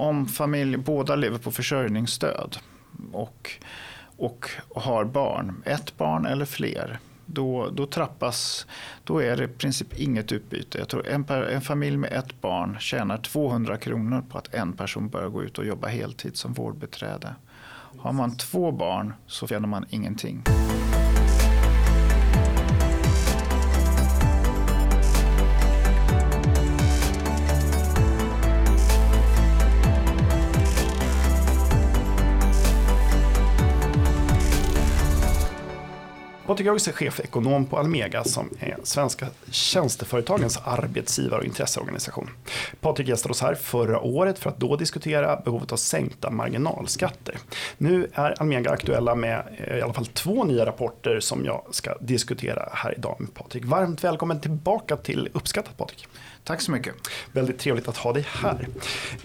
[0.00, 2.56] Om familj, båda lever på försörjningsstöd
[3.12, 3.50] och,
[4.16, 8.66] och har barn, ett barn eller fler, då, då trappas,
[9.04, 10.78] då är det i princip inget utbyte.
[10.78, 15.08] Jag tror en, en familj med ett barn tjänar 200 kronor på att en person
[15.08, 17.34] börjar gå ut och jobba heltid som vårdbiträde.
[17.98, 20.42] Har man två barn så tjänar man ingenting.
[36.48, 42.30] Patrik August är chefekonom på Almega som är svenska tjänsteföretagens arbetsgivar och intresseorganisation.
[42.80, 47.38] Patrik gästade oss här förra året för att då diskutera behovet av sänkta marginalskatter.
[47.78, 51.94] Nu är Almega aktuella med eh, i alla fall två nya rapporter som jag ska
[52.00, 53.64] diskutera här idag med Patrik.
[53.64, 56.08] Varmt välkommen tillbaka till Uppskattat Patrik.
[56.44, 56.94] Tack så mycket.
[57.32, 58.68] Väldigt trevligt att ha dig här.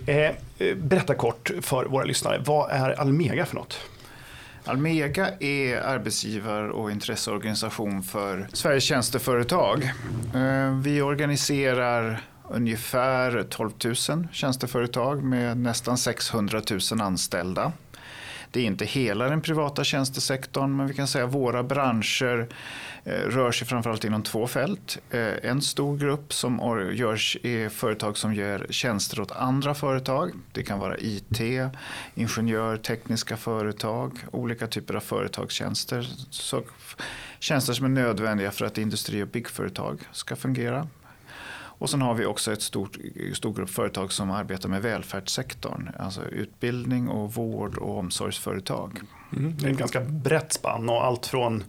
[0.05, 3.79] Eh, eh berätta kort för våra lyssnare, vad är Almega för något?
[4.65, 9.83] Almega är arbetsgivar och intresseorganisation för Sveriges tjänsteföretag.
[10.35, 13.95] Eh, vi organiserar ungefär 12 000
[14.31, 17.71] tjänsteföretag med nästan 600 000 anställda.
[18.53, 22.47] Det är inte hela den privata tjänstesektorn men vi kan säga att våra branscher
[23.03, 24.97] eh, rör sig framförallt inom två fält.
[25.09, 26.59] Eh, en stor grupp som
[26.93, 30.31] görs är företag som gör tjänster åt andra företag.
[30.51, 31.41] Det kan vara IT,
[32.15, 36.07] ingenjör, tekniska företag, olika typer av företagstjänster.
[36.29, 36.63] Så
[37.39, 40.87] tjänster som är nödvändiga för att industri och byggföretag ska fungera.
[41.83, 42.97] Och sen har vi också ett stort,
[43.33, 45.89] stor grupp företag som arbetar med välfärdssektorn.
[45.99, 48.99] Alltså utbildning och vård och omsorgsföretag.
[49.37, 51.63] Mm, det är ett ganska brett spann och allt från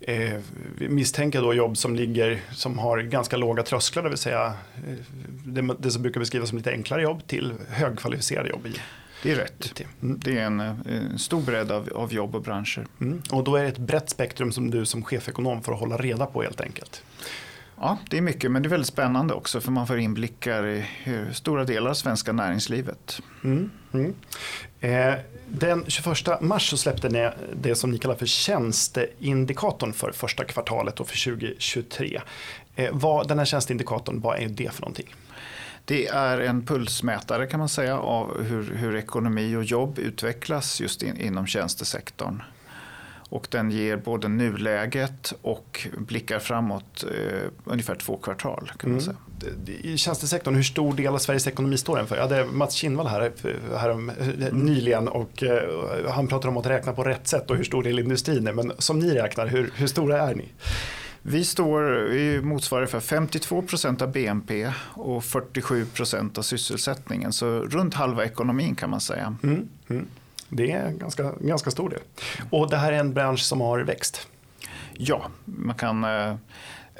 [0.00, 0.40] eh,
[0.78, 4.94] misstänka då jobb som ligger som har ganska låga trösklar, det vill säga eh,
[5.44, 8.66] det, det som brukar beskrivas som lite enklare jobb till högkvalificerade jobb.
[8.66, 8.74] I.
[9.22, 9.82] Det är rätt.
[10.02, 10.20] Mm.
[10.24, 12.86] Det är en, en, stor bredd av, av jobb och branscher.
[13.00, 13.22] Mm.
[13.30, 16.42] Och då är det ett brett spektrum som du som chefekonom får hålla reda på
[16.42, 17.02] helt enkelt.
[17.82, 20.84] Ja, det är mycket, men det är väldigt spännande också för man får inblickar i
[21.32, 23.20] stora delar av svenska näringslivet.
[23.44, 24.14] Mm, mm.
[24.80, 25.14] Eh,
[25.48, 31.00] den 21 mars så släppte ni det som ni kallar för tjänsteindikatorn för första kvartalet
[31.00, 32.20] och för 2023.
[32.76, 35.14] Eh, vad, den här tjänsteindikatorn, vad är det för någonting?
[35.84, 41.02] Det är en pulsmätare kan man säga av hur, hur ekonomi och jobb utvecklas just
[41.02, 42.42] in, inom tjänstesektorn.
[43.30, 48.72] Och den ger både nuläget och blickar framåt eh, ungefär två kvartal.
[48.78, 49.00] Kan man mm.
[49.00, 49.16] säga.
[49.82, 52.16] I tjänstesektorn, hur stor del av Sveriges ekonomi står den för?
[52.16, 53.32] Jag hade Mats Kinnvall här,
[53.78, 54.58] här om, mm.
[54.58, 57.98] nyligen och eh, han pratar om att räkna på rätt sätt och hur stor del
[57.98, 58.52] industrin är.
[58.52, 60.48] Men som ni räknar, hur, hur stora är ni?
[61.22, 67.32] Vi, står, vi motsvarar för 52 procent av BNP och 47 procent av sysselsättningen.
[67.32, 69.36] Så runt halva ekonomin kan man säga.
[69.42, 69.68] Mm.
[70.50, 72.00] Det är en ganska, ganska stor del.
[72.50, 74.28] Och det här är en bransch som har växt?
[74.92, 76.04] Ja, man kan...
[76.04, 76.34] Eh,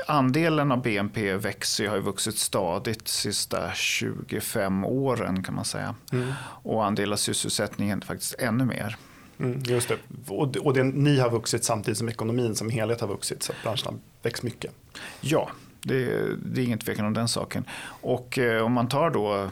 [0.06, 5.94] andelen av BNP växer, har ju vuxit stadigt de sista 25 åren kan man säga.
[6.12, 6.33] Mm.
[6.62, 8.97] Och andel av sysselsättningen faktiskt ännu mer.
[9.39, 9.97] Mm, just det.
[10.28, 13.87] Och, och det, ni har vuxit samtidigt som ekonomin som helhet har vuxit så branschen
[13.87, 14.72] har växt mycket.
[15.21, 15.50] Ja,
[15.83, 16.05] det,
[16.44, 17.65] det är ingen tvekan om den saken.
[17.84, 19.50] Och eh, om man tar då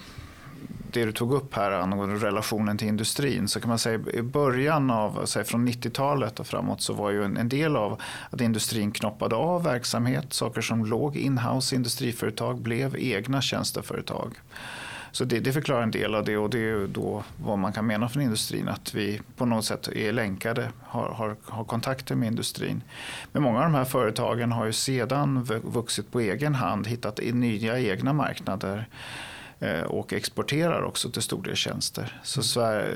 [0.93, 4.91] det du tog upp här angående relationen till industrin så kan man säga i början
[4.91, 8.01] av, säg från 90-talet och framåt så var ju en, en, del av
[8.31, 14.35] att industrin knoppade av verksamhet, saker som låg inhouse industriföretag blev egna tjänsteföretag.
[15.13, 17.87] Så det, det, förklarar en del av det och det är då vad man kan
[17.87, 22.27] mena från industrin att vi på något sätt är länkade, har, har, har kontakter med
[22.27, 22.83] industrin.
[23.33, 27.81] Men många av de här företagen har ju sedan vuxit på egen hand, hittat nya
[27.81, 28.89] egna marknader
[29.87, 32.21] och exporterar också till stor del tjänster.
[32.23, 32.45] Så mm.
[32.45, 32.95] Sverige,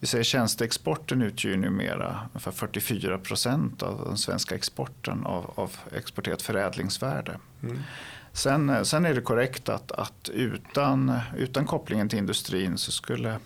[0.00, 6.42] vi säger tjänsteexporten utgör numera ungefär 44 procent av den svenska exporten av, av exporterat
[6.42, 7.38] förädlingsvärde.
[7.62, 7.78] Mm.
[8.32, 13.38] Sen, eh, sen är det korrekt att, att utan, utan kopplingen till industrin så skulle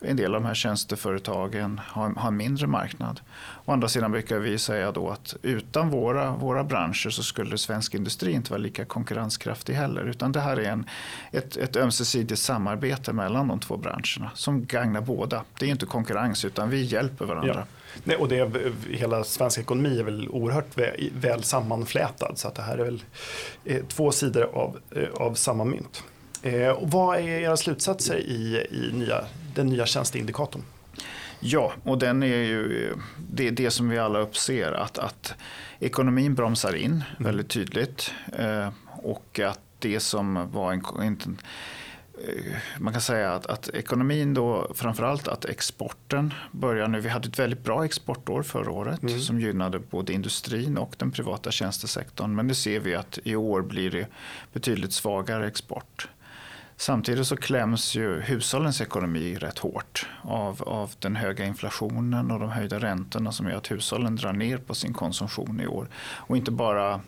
[0.00, 3.20] en del av de här tjänsteföretagen har, har en mindre marknad.
[3.64, 7.94] Å andra sidan brukar vi säga då att utan våra, våra branscher så skulle svensk
[7.94, 10.04] industri inte vara lika konkurrenskraftig heller.
[10.04, 10.86] Utan det här är en,
[11.30, 15.44] ett, ett ömsesidigt samarbete mellan de två branscherna som gagnar båda.
[15.58, 17.54] Det är inte konkurrens utan vi hjälper varandra.
[17.54, 17.64] Ja.
[18.04, 18.50] Nej, och det,
[18.90, 23.02] hela svensk ekonomi är väl oerhört väl, väl sammanflätad så att det här är väl
[23.64, 26.04] eh, två sidor av, eh, av samma mynt.
[26.42, 30.62] Eh, och vad är era slutsatser i, i nya, den nya tjänsteindikatorn?
[31.40, 32.94] Ja, och den är ju
[33.30, 35.34] det, det som vi alla uppser att, att
[35.80, 37.04] ekonomin bromsar in mm.
[37.18, 41.38] väldigt tydligt eh, och att det som var en, en
[42.78, 47.00] man kan säga att, att ekonomin då, framförallt att exporten börjar nu.
[47.00, 49.20] Vi hade ett väldigt bra exportår förra året mm.
[49.20, 52.34] som gynnade både industrin och den privata tjänstesektorn.
[52.34, 54.06] Men nu ser vi att i år blir det
[54.52, 56.08] betydligt svagare export.
[56.82, 62.50] Samtidigt så kläms ju hushållens ekonomi rätt hårt av, av den höga inflationen och de
[62.50, 65.88] höjda räntorna som gör att hushållen drar ner på sin konsumtion i år.
[65.96, 67.00] Och inte bara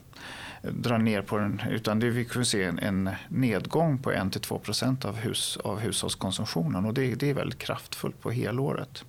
[0.62, 5.04] drar ner på den utan det, vi kommer se en, en nedgång på 1-2 procent
[5.04, 9.04] av, hus, av hushållskonsumtionen och det, det är väldigt kraftfullt på helåret.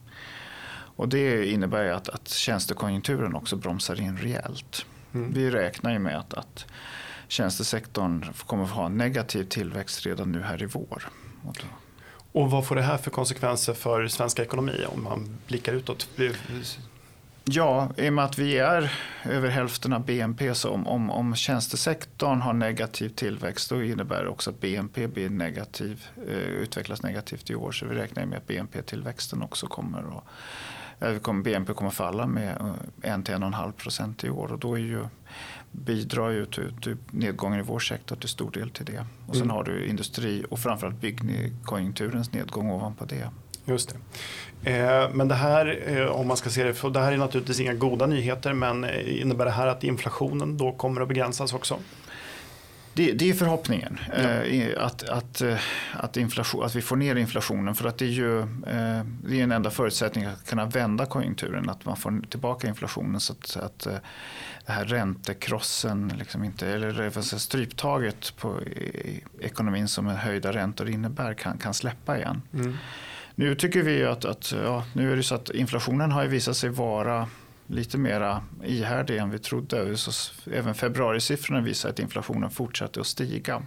[0.96, 4.86] Och det innebär att, att tjänstekonjunkturen också bromsar in rejält.
[5.14, 5.34] Mm.
[5.34, 6.66] Vi räknar ju med att, att
[7.28, 11.10] tjänstesektorn kommer att ha negativ tillväxt redan nu här i vår.
[12.32, 16.08] Och vad får det här för konsekvenser för svensk ekonomi om man blickar utåt?
[17.48, 18.92] Ja, i och med att vi är
[19.24, 24.30] över hälften av BNP så om, om, om tjänstesektorn har negativ tillväxt då innebär det
[24.30, 27.72] också att BNP blir negativ, eh, utvecklas negativt i år.
[27.72, 30.24] Så vi räknar med att BNP-tillväxten också kommer att
[31.44, 32.58] BNP kommer falla med
[33.02, 35.06] 1-1,5 procent i år och då är ju,
[35.72, 39.06] bidrar ju till, till nedgången i vår sektor till stor del till det.
[39.28, 39.56] Och sen mm.
[39.56, 43.30] har du industri och framförallt byggkonjunkturens nedgång ovanpå det.
[43.66, 43.98] Just det.
[44.72, 47.60] Eh, men det här, eh, om man ska se det, för det här är naturligtvis
[47.60, 51.78] inga goda nyheter, men eh, innebär det här att inflationen då kommer att begränsas också?
[52.96, 54.22] Det, det är förhoppningen, ja.
[54.24, 55.42] eh, att, att,
[55.94, 57.76] att, inflation, att vi får ner inflationen.
[57.76, 61.70] För att det är ju eh, det är en enda förutsättning att kunna vända konjunkturen,
[61.70, 63.20] att man får tillbaka inflationen.
[63.20, 63.80] Så att, att
[64.66, 68.60] det här räntekrossen, liksom inte, eller stryptaget på
[69.40, 72.42] ekonomin som höjda räntor innebär kan, kan släppa igen.
[72.54, 72.78] Mm.
[73.36, 76.70] Nu tycker vi att, att ja, nu är det så att inflationen har visat sig
[76.70, 77.28] vara
[77.68, 79.98] lite mer ihärdig än vi trodde.
[79.98, 80.12] Så
[80.52, 83.62] även februarisiffrorna visar att inflationen fortsätter att stiga.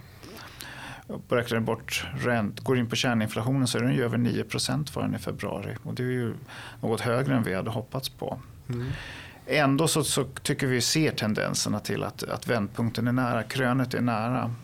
[1.29, 4.45] Räknar bort ränt, går in på kärninflationen så är den ju över 9
[4.91, 5.75] för den i februari.
[5.83, 6.33] Och det är ju
[6.81, 8.39] något högre än vi hade hoppats på.
[8.69, 8.87] Mm.
[9.45, 14.01] Ändå så, så, tycker vi ser tendenserna till att, att vändpunkten är nära, krönet är
[14.01, 14.55] nära.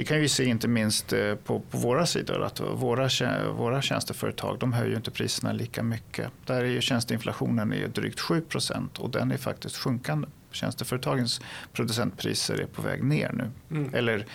[0.00, 3.08] Det kan vi se inte minst eh, på, på våra sidor att våra,
[3.52, 6.30] våra tjänsteföretag de höjer inte priserna lika mycket.
[6.46, 10.28] Där är ju tjänsteinflationen är drygt 7% och den är faktiskt sjunkande.
[10.50, 11.40] Tjänsteföretagens
[11.72, 13.76] producentpriser är på väg ner nu.
[13.76, 13.94] Mm.
[13.94, 14.26] Eller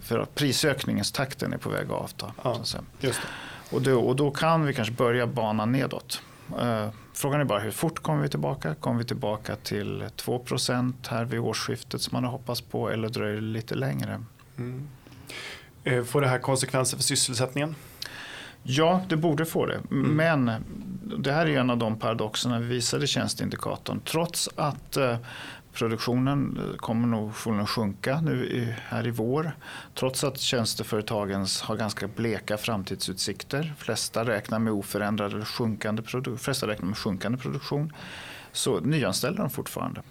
[0.00, 2.32] för att prisökningens takten är på väg att avta.
[2.44, 2.60] Ja,
[3.70, 6.22] och, då, och då kan vi kanske börja bana nedåt.
[6.60, 8.74] Uh, frågan är bara hur fort kommer vi tillbaka?
[8.74, 13.34] Kommer vi tillbaka till 2% här vid årsskiftet som man har hoppats på eller dröjer
[13.34, 14.20] det lite längre?
[14.58, 14.88] Mm.
[15.84, 17.74] Eh, får det här konsekvenser för sysselsättningen?
[18.62, 19.80] Ja, det borde få det.
[19.90, 20.16] Mm.
[20.16, 20.50] Men
[21.18, 24.00] det här är en av de paradoxerna vi visade i tjänsteindikatorn.
[24.04, 25.16] Trots att eh,
[25.72, 29.52] produktionen eh, kommer nog förmodligen sjunka nu här i vår.
[29.94, 33.74] Trots att tjänsteföretagen har ganska bleka framtidsutsikter.
[33.78, 37.92] Flesta räknar med oförändrad eller sjunkande, produ- flesta räknar med sjunkande produktion.
[38.52, 40.02] Så nyanställer de fortfarande.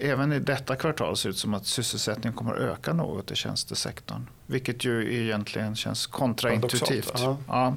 [0.00, 3.34] Även i detta kvartal ser det ut som att sysselsättningen kommer att öka något i
[3.34, 4.26] tjänstesektorn.
[4.46, 7.12] Vilket ju egentligen känns kontraintuitivt.
[7.48, 7.76] Ja.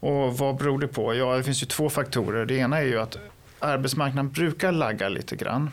[0.00, 1.14] Och vad beror det på?
[1.14, 2.46] Ja, det finns ju två faktorer.
[2.46, 3.18] Det ena är ju att
[3.58, 5.70] arbetsmarknaden brukar lagga lite grann.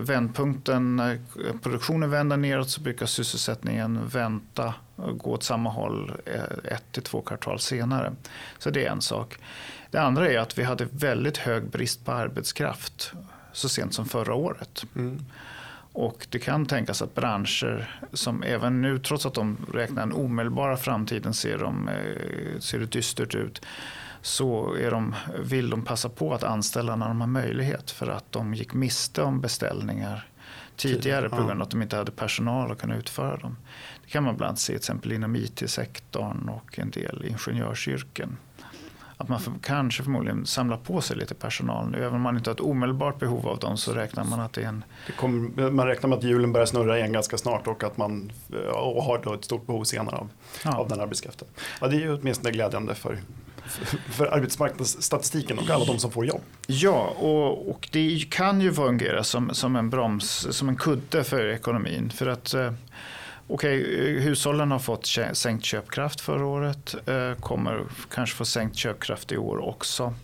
[0.00, 1.18] Vändpunkten, när
[1.62, 7.02] produktionen vänder neråt så brukar sysselsättningen vänta och gå åt samma håll eh, ett till
[7.02, 8.12] två kvartal senare.
[8.58, 9.38] Så det är en sak.
[9.90, 13.12] Det andra är att vi hade väldigt hög brist på arbetskraft
[13.52, 14.84] så sent som förra året.
[14.96, 15.24] Mm.
[15.92, 20.76] Och det kan tänkas att branscher som även nu, trots att de räknar den omedelbara
[20.76, 23.62] framtiden, ser, de, eh, ser det dystert ut
[24.22, 28.32] så är de, vill de passa på att anställa när de har möjlighet för att
[28.32, 30.28] de gick miste om beställningar
[30.76, 33.56] tidigare på grund av att de inte hade personal att kunna utföra dem.
[34.04, 38.36] Det kan man bland annat se till exempel inom IT-sektorn och en del ingenjörsyrken
[39.20, 41.98] att man för, kanske förmodligen samlar på sig lite personal nu.
[41.98, 44.62] Även om man inte har ett omedelbart behov av dem så räknar man att det
[44.62, 44.84] är en...
[45.06, 48.32] Det kommer, man räknar med att hjulen börjar snurra igen ganska snart och att man
[48.72, 50.28] och har då ett stort behov senare av,
[50.64, 50.76] ja.
[50.76, 51.48] av den arbetskraften.
[51.80, 53.18] Ja, det är ju åtminstone glädjande för,
[54.10, 56.40] för arbetsmarknadsstatistiken och alla de som får jobb.
[56.66, 61.48] Ja, och, och det kan ju fungera som, som en broms, som en kudde för
[61.48, 62.10] ekonomin.
[62.10, 62.72] För att eh,
[63.50, 66.94] Okej, okay, hushållen har fått sänkt köpkraft förra året.
[67.08, 70.14] Eh, kommer kanske få sänkt köpkraft i år också.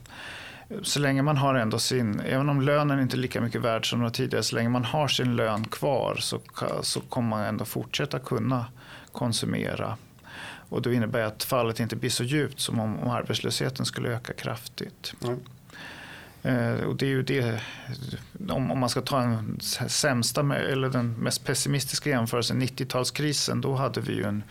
[0.82, 4.10] Så länge man har ändå sin, även om lönen inte är lika mycket värd som
[4.10, 6.40] tidigare, så länge man har sin lön kvar så,
[6.82, 8.66] så kommer man ändå fortsätta kunna
[9.12, 9.96] konsumera.
[10.68, 14.08] Och då innebär det att fallet inte blir så djupt som om, om arbetslösheten skulle
[14.08, 15.14] öka kraftigt.
[15.24, 15.40] Mm.
[16.44, 17.60] Eh, och det är ju det,
[18.48, 24.00] om, om man ska ta en sämsta eller den mest pessimistiska jämförelsen, 90-talskrisen, då hade
[24.00, 24.42] vi ju en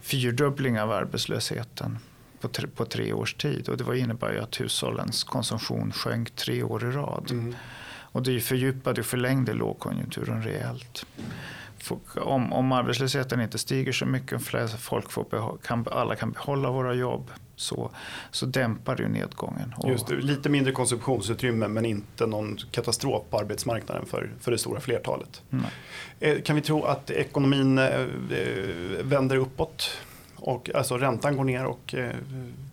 [0.00, 1.98] fyrdubbling av arbetslösheten
[2.40, 3.68] på tre, på tre års tid.
[3.68, 7.30] Och det var innebär ju att hushållens konsumtion sjönk tre år i rad.
[7.30, 7.54] Mm.
[8.12, 11.06] Och det fördjupade och förlängde lågkonjunkturen rejält.
[12.16, 14.42] Om, om arbetslösheten inte stiger så mycket,
[14.78, 17.90] folk får kan, alla kan behålla våra jobb, så,
[18.30, 19.74] så dämpar det ju nedgången.
[19.86, 24.80] Just det, lite mindre konsumtionsutrymme men inte någon katastrof på arbetsmarknaden för, för det stora
[24.80, 25.42] flertalet.
[25.50, 26.42] Mm.
[26.42, 28.06] Kan vi tro att ekonomin eh, eh,
[29.02, 29.98] vänder uppåt?
[30.36, 31.94] Och, alltså räntan går ner och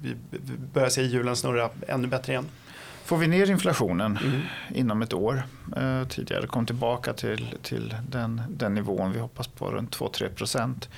[0.02, 0.16] vi
[0.74, 2.46] börjar se hjulen snurra ännu bättre igen?
[3.10, 4.42] Får vi ner inflationen mm.
[4.74, 5.44] inom ett år,
[5.76, 10.90] eh, tidigare kom tillbaka till, till den, den nivån vi hoppas på, runt 2-3 procent,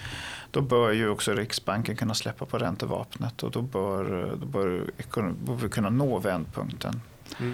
[0.52, 4.86] då bör ju också Riksbanken kunna släppa på räntevapnet och då bör, då bör,
[5.46, 7.02] bör vi kunna nå vändpunkten.
[7.40, 7.54] Mm.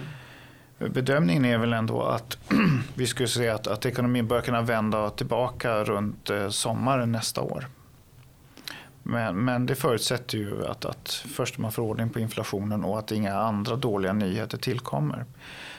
[0.78, 2.38] Bedömningen är väl ändå att
[2.94, 7.66] vi skulle se att, att ekonomin bör kunna vända tillbaka runt eh, sommaren nästa år.
[9.10, 13.12] Men, men det förutsätter ju att, att först man får ordning på inflationen och att
[13.12, 15.24] inga andra dåliga nyheter tillkommer.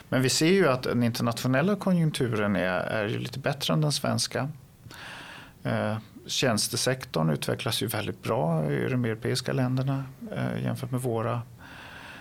[0.10, 3.92] Men vi ser ju att den internationella konjunkturen är, är ju lite bättre än den
[3.92, 4.50] svenska.
[5.64, 11.42] Eh, tjänstesektorn utvecklas ju väldigt bra i de europeiska länderna eh, jämfört med våra.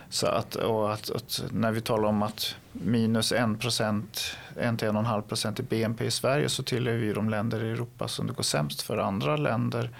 [0.09, 5.61] Så att, och att, att, när vi talar om att minus 1 procent, 1-1,5 procent
[5.61, 8.83] i BNP i Sverige så tillhör vi de länder i Europa som det går sämst
[8.83, 8.99] för.
[8.99, 9.91] Andra länder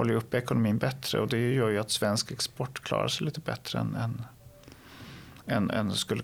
[0.00, 3.78] håller upp ekonomin bättre och det gör ju att svensk export klarar sig lite bättre
[3.78, 4.22] än, än,
[5.46, 6.22] än, än skulle,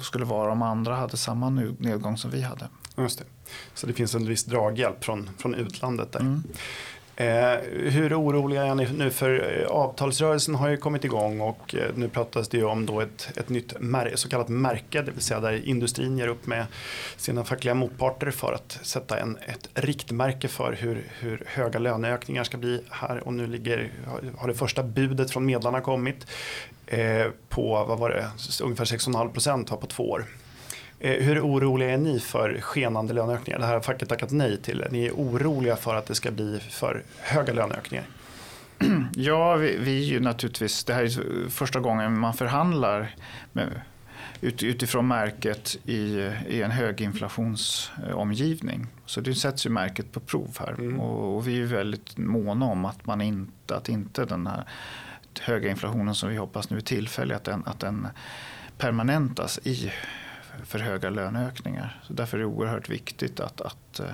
[0.00, 2.68] skulle vara om andra hade samma nedgång som vi hade.
[2.96, 3.24] Just det.
[3.74, 6.20] Så det finns en viss draghjälp från, från utlandet där.
[6.20, 6.42] Mm.
[7.20, 9.10] Eh, hur oroliga är ni nu?
[9.10, 13.00] För eh, avtalsrörelsen har ju kommit igång och eh, nu pratas det ju om då
[13.00, 13.74] ett, ett nytt
[14.14, 16.66] så kallat märke, det vill säga där industrin ger upp med
[17.16, 22.56] sina fackliga motparter för att sätta en, ett riktmärke för hur, hur höga löneökningar ska
[22.56, 23.26] bli här.
[23.26, 23.90] Och nu ligger,
[24.38, 26.26] har det första budet från medlarna kommit
[26.86, 28.26] eh, på vad var det,
[28.62, 30.24] ungefär 6,5 procent på två år.
[31.00, 33.58] Eh, hur oroliga är ni för skenande löneökningar?
[33.58, 34.84] Det här har facket tackat nej till.
[34.90, 38.04] Ni är oroliga för att det ska bli för höga löneökningar?
[39.14, 43.14] Ja, vi, vi är ju naturligtvis, det här är första gången man förhandlar
[43.52, 43.80] med,
[44.40, 48.86] ut, utifrån märket i, i en höginflationsomgivning.
[49.06, 51.00] Så det sätts ju märket på prov här mm.
[51.00, 54.64] och, och, vi är väldigt måna om att, man inte, att inte den här
[55.40, 58.06] höga inflationen som vi hoppas nu är tillfällig, att den, att den
[58.78, 59.92] permanentas i
[60.64, 62.00] för höga löneökningar.
[62.02, 64.12] Så därför är det oerhört viktigt att, att, eh,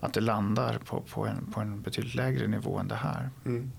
[0.00, 3.30] att det landar på, på, en, på en betydligt lägre nivå än det här.
[3.44, 3.72] Mm.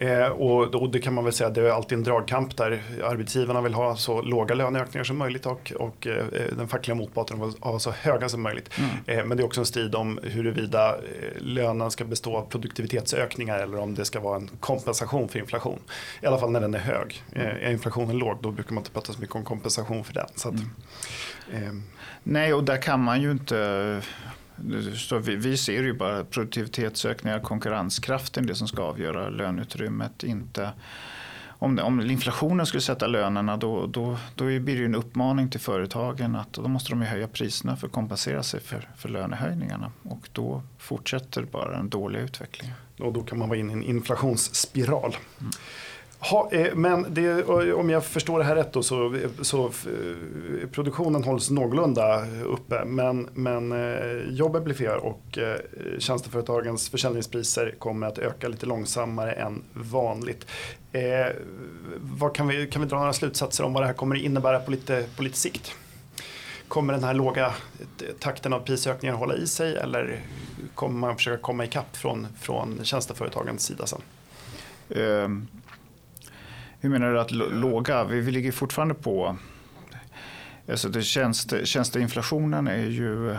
[0.00, 3.60] Eh, och, och, det kan man väl säga, det är alltid en dragkamp där arbetsgivarna
[3.60, 6.24] vill ha så låga löneökningar som möjligt och, och eh,
[6.56, 8.70] den fackliga motparten vill ha så höga som möjligt.
[8.78, 8.90] Mm.
[9.06, 11.00] Eh, men det är också en strid om huruvida eh,
[11.38, 15.78] lönen ska bestå av produktivitetsökningar eller om det ska vara en kompensation för inflation.
[16.22, 17.22] I alla fall när den är hög.
[17.32, 20.24] Eh, är inflationen låg då brukar man inte prata så mycket om kompensation för den.
[20.24, 20.68] Att, mm.
[21.52, 21.72] Eh,
[22.22, 24.00] Nej, och där kan man ju inte
[24.96, 30.22] så vi, vi ser ju bara produktivitetsökningar, konkurrenskraften, det som ska avgöra löneutrymmet.
[30.22, 30.72] Inte,
[31.58, 36.36] om, om inflationen skulle sätta lönerna då, då, då blir det en uppmaning till företagen
[36.36, 39.92] att då måste de höja priserna för att kompensera sig för, för lönehöjningarna.
[40.02, 42.76] Och då fortsätter bara den dåliga utvecklingen.
[42.98, 45.16] Och då kan man vara inne i en inflationsspiral.
[45.40, 45.52] Mm.
[46.20, 50.68] Ha, eh, men det, eh, om jag förstår det här rätt då, så, så eh,
[50.72, 55.58] produktionen hålls någorlunda uppe men, men eh, jobben blir fler och eh,
[55.98, 60.46] tjänsteföretagens försäljningspriser kommer att öka lite långsammare än vanligt.
[60.92, 61.26] Eh,
[62.00, 64.60] vad kan, vi, kan vi dra några slutsatser om vad det här kommer att innebära
[64.60, 65.74] på lite, på lite sikt?
[66.68, 67.52] Kommer den här låga
[68.18, 70.20] takten av prisökningar hålla i sig eller
[70.74, 74.00] kommer man försöka komma ikapp från, från tjänsteföretagens sida sen?
[74.88, 75.48] Um
[76.80, 78.04] hur menar du att låga?
[78.04, 79.36] Vi, vi ligger fortfarande på
[80.70, 83.38] Alltså det tjänste, tjänsteinflationen är ju, eh,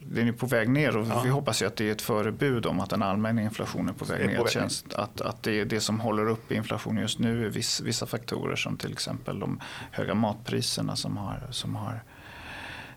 [0.00, 1.20] den är på väg ner och ja.
[1.24, 4.04] vi hoppas ju att det är ett förebud om att den allmänna inflationen är på
[4.04, 4.36] väg ner.
[4.36, 4.52] På väg.
[4.52, 8.06] Tjänst, att, att det är det som håller upp inflationen just nu är viss, vissa
[8.06, 9.60] faktorer som till exempel de
[9.90, 12.00] höga matpriserna som har, som har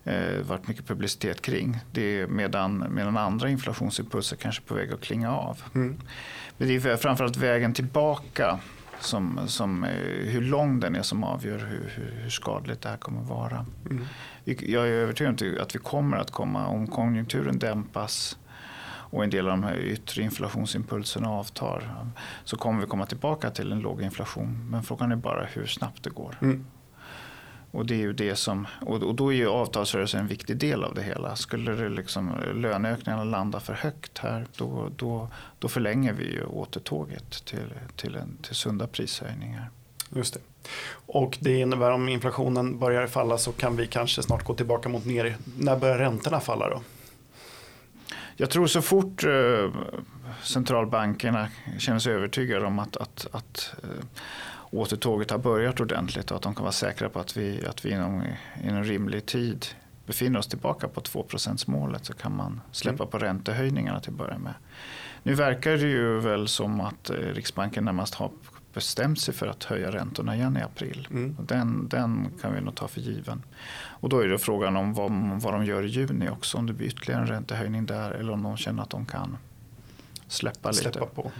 [0.03, 1.79] eh, varit mycket publicitet kring.
[1.91, 5.63] Det är medan, medan andra inflationsimpulser kanske är på väg att klinga av.
[5.75, 5.99] Mm.
[6.57, 8.59] Men det är framförallt vägen tillbaka
[8.99, 9.89] som, som, eh,
[10.29, 13.65] hur lång den är som avgör hur, hur, hur skadligt det här kommer vara.
[13.89, 14.05] Mm.
[14.43, 18.37] Jag är övertygad om att vi kommer att komma, om konjunkturen dämpas
[19.11, 21.95] och en del av de här yttre inflationsimpulserna avtar
[22.43, 24.69] så kommer vi komma tillbaka till en låg inflation.
[24.69, 26.37] Men frågan är bara hur snabbt det går.
[26.41, 26.65] Mm.
[27.71, 30.93] Och, det är ju det som, och, då är ju avtalsrörelsen en viktig del av
[30.93, 31.35] det hela.
[31.35, 35.27] Skulle det liksom, löneökningarna landa för högt här då, då,
[35.59, 39.69] då förlänger vi ju återtåget till, till, en, till sunda prishöjningar.
[40.15, 40.39] Just det.
[41.05, 45.05] Och det innebär om inflationen börjar falla så kan vi kanske snart gå tillbaka mot
[45.05, 45.37] ner.
[45.57, 46.81] När börjar räntorna falla då?
[48.37, 49.71] Jag tror så fort eh,
[50.43, 51.47] centralbankerna
[51.77, 54.05] känner sig övertygade om att, att, att eh,
[54.71, 57.91] återtåget har börjat ordentligt och att de kan vara säkra på att vi, att vi
[57.91, 58.23] inom,
[58.63, 59.65] inom rimlig tid
[60.05, 61.25] befinner oss tillbaka på 2
[61.67, 63.11] målet så kan man släppa mm.
[63.11, 64.53] på räntehöjningarna till att börja med.
[65.23, 68.31] Nu verkar det ju väl som att eh, Riksbanken närmast har
[68.73, 71.07] bestämt sig för att höja räntorna igen i april.
[71.11, 71.37] Mm.
[71.39, 73.43] Den, den kan vi nog ta för given.
[73.79, 75.11] Och då är det frågan om vad,
[75.41, 76.57] vad de gör i juni också.
[76.57, 79.37] Om det blir ytterligare en räntehöjning där eller om de känner att de kan
[80.27, 81.15] släppa, släppa lite.
[81.15, 81.31] På.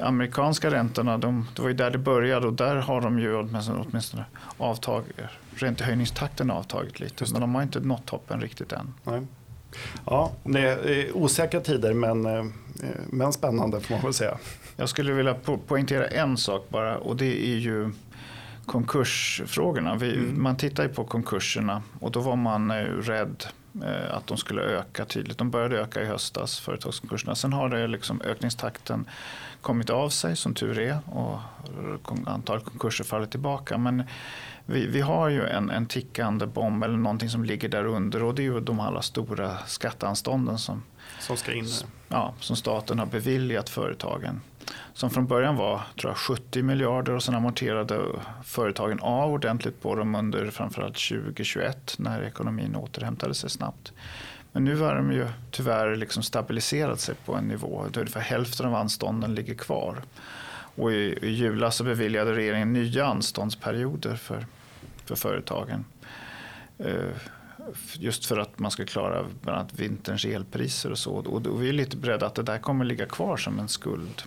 [0.00, 3.84] Amerikanska räntorna, de, det var ju där det började och där har de ju åtminstone,
[3.88, 4.24] åtminstone
[4.58, 5.04] avtag,
[5.54, 7.24] räntehöjningstakten avtagit lite.
[7.32, 8.94] Men de har inte nått toppen riktigt än.
[9.04, 9.26] Nej.
[10.06, 12.44] Ja, det är osäkra tider men, eh,
[13.10, 14.38] men spännande får man väl säga.
[14.76, 17.90] Jag skulle vilja po poängtera en sak bara och det är ju
[18.66, 19.94] konkursfrågorna.
[19.94, 20.42] Vi, mm.
[20.42, 23.44] Man tittar ju på konkurserna och då var man eh, rädd
[24.10, 25.38] att de skulle öka tydligt.
[25.38, 27.34] De började öka i höstas, företagskonkurserna.
[27.34, 29.08] Sen har det liksom ökningstakten
[29.60, 31.38] kommit av sig som tur är och
[32.26, 33.78] antalet konkurser faller tillbaka.
[33.78, 34.04] Men
[34.66, 38.34] vi, vi har ju en, en tickande bomb eller någonting som ligger där under och
[38.34, 40.82] det är ju de alla stora skatteanstånden som,
[41.20, 41.66] som, ska in.
[42.08, 44.40] Ja, som staten har beviljat företagen.
[44.94, 48.00] Som från början var tror jag, 70 miljarder och sen amorterade
[48.44, 53.92] företagen av ordentligt på dem under framförallt 2021 när ekonomin återhämtade sig snabbt.
[54.52, 58.66] Men nu har de ju tyvärr liksom stabiliserat sig på en nivå där ungefär hälften
[58.66, 60.02] av anstånden ligger kvar.
[60.74, 64.46] Och i, i julas så beviljade regeringen nya anståndsperioder för,
[65.04, 65.84] för företagen.
[66.80, 67.12] Uh,
[67.94, 71.12] just för att man ska klara bland annat vinterns elpriser och så.
[71.14, 74.22] Och vi är lite beredda att det där kommer ligga kvar som en skuld.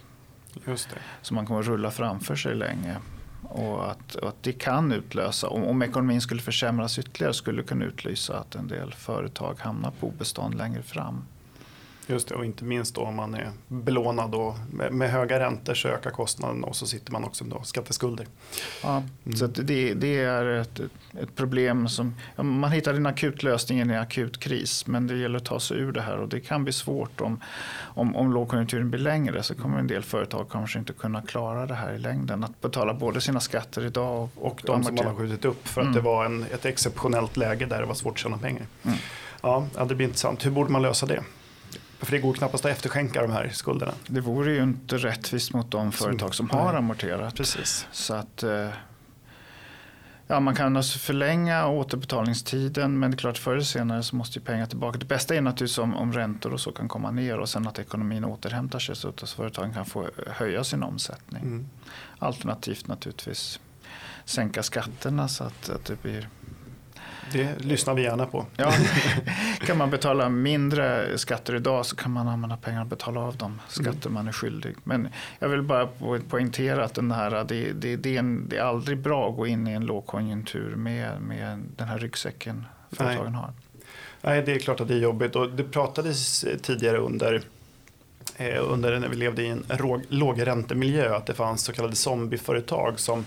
[0.66, 1.00] Just det.
[1.22, 2.98] Som man kommer rulla framför sig länge.
[3.44, 7.68] Och att, och att det kan utlösa, om, om ekonomin skulle försämras ytterligare, skulle det
[7.68, 11.24] kunna utlysa att en del företag hamnar på obestånd längre fram.
[12.08, 15.74] Just det, och inte minst då om man är belånad och med, med höga räntor
[15.74, 18.28] så ökar kostnaden och så sitter man också med skatteskulder.
[18.84, 19.38] Ja, mm.
[19.38, 20.80] så det, det, är ett,
[21.20, 25.38] ett problem som man hittar en akut lösning i en akut kris men det gäller
[25.38, 27.42] att ta sig ur det här och det kan bli svårt om,
[27.78, 31.76] om, om lågkonjunkturen blir längre så kommer en del företag kanske inte kunna klara det
[31.76, 32.44] här i längden.
[32.44, 35.82] Att betala både sina skatter idag och, och de som man har skjutit upp för
[35.82, 35.96] att mm.
[35.96, 38.66] det var en, ett exceptionellt läge där det var svårt att tjäna pengar.
[38.84, 38.98] Mm.
[39.42, 40.46] Ja, det blir intressant.
[40.46, 41.24] Hur borde man lösa det?
[42.06, 43.94] För det går knappast att efterskänka de här skulderna.
[44.08, 47.36] Det vore ju inte rättvist mot de företag som, har amorterat.
[47.36, 47.88] Precis.
[47.92, 48.70] Så att, eh,
[50.28, 54.40] ja, man kan alltså förlänga återbetalningstiden men det är klart förr eller senare så måste
[54.40, 54.98] ju pengar tillbaka.
[54.98, 57.80] Det bästa är naturligtvis om, om räntor och så kan komma ner och sen att
[57.80, 61.42] ekonomin återhämtar sig så att företagen kan få höja sin omsättning.
[61.42, 61.70] Mm.
[62.20, 63.60] Alternativt naturligtvis
[64.26, 66.30] sänka skatterna så att, att det blir
[67.32, 68.46] det lyssnar vi gärna på.
[68.58, 68.74] Ja,
[69.60, 73.62] kan man betala mindre skatter idag så kan man använda pengarna och betala av de
[73.68, 74.14] skatter mm.
[74.14, 74.76] man är skyldig.
[74.84, 75.08] Men
[75.40, 75.90] jag vill bara
[76.30, 79.48] poängtera att den här, det, det, det, är en, det är aldrig bra att gå
[79.48, 83.42] in i en lågkonjunktur med, med den här ryggsäcken företagen Nej.
[83.42, 83.54] har.
[84.22, 87.42] Nej, det är klart att det är jobbigt och det pratades tidigare under
[88.62, 89.66] under när vi levde i en
[90.10, 93.26] lågräntemiljö att det fanns så kallade zombieföretag som,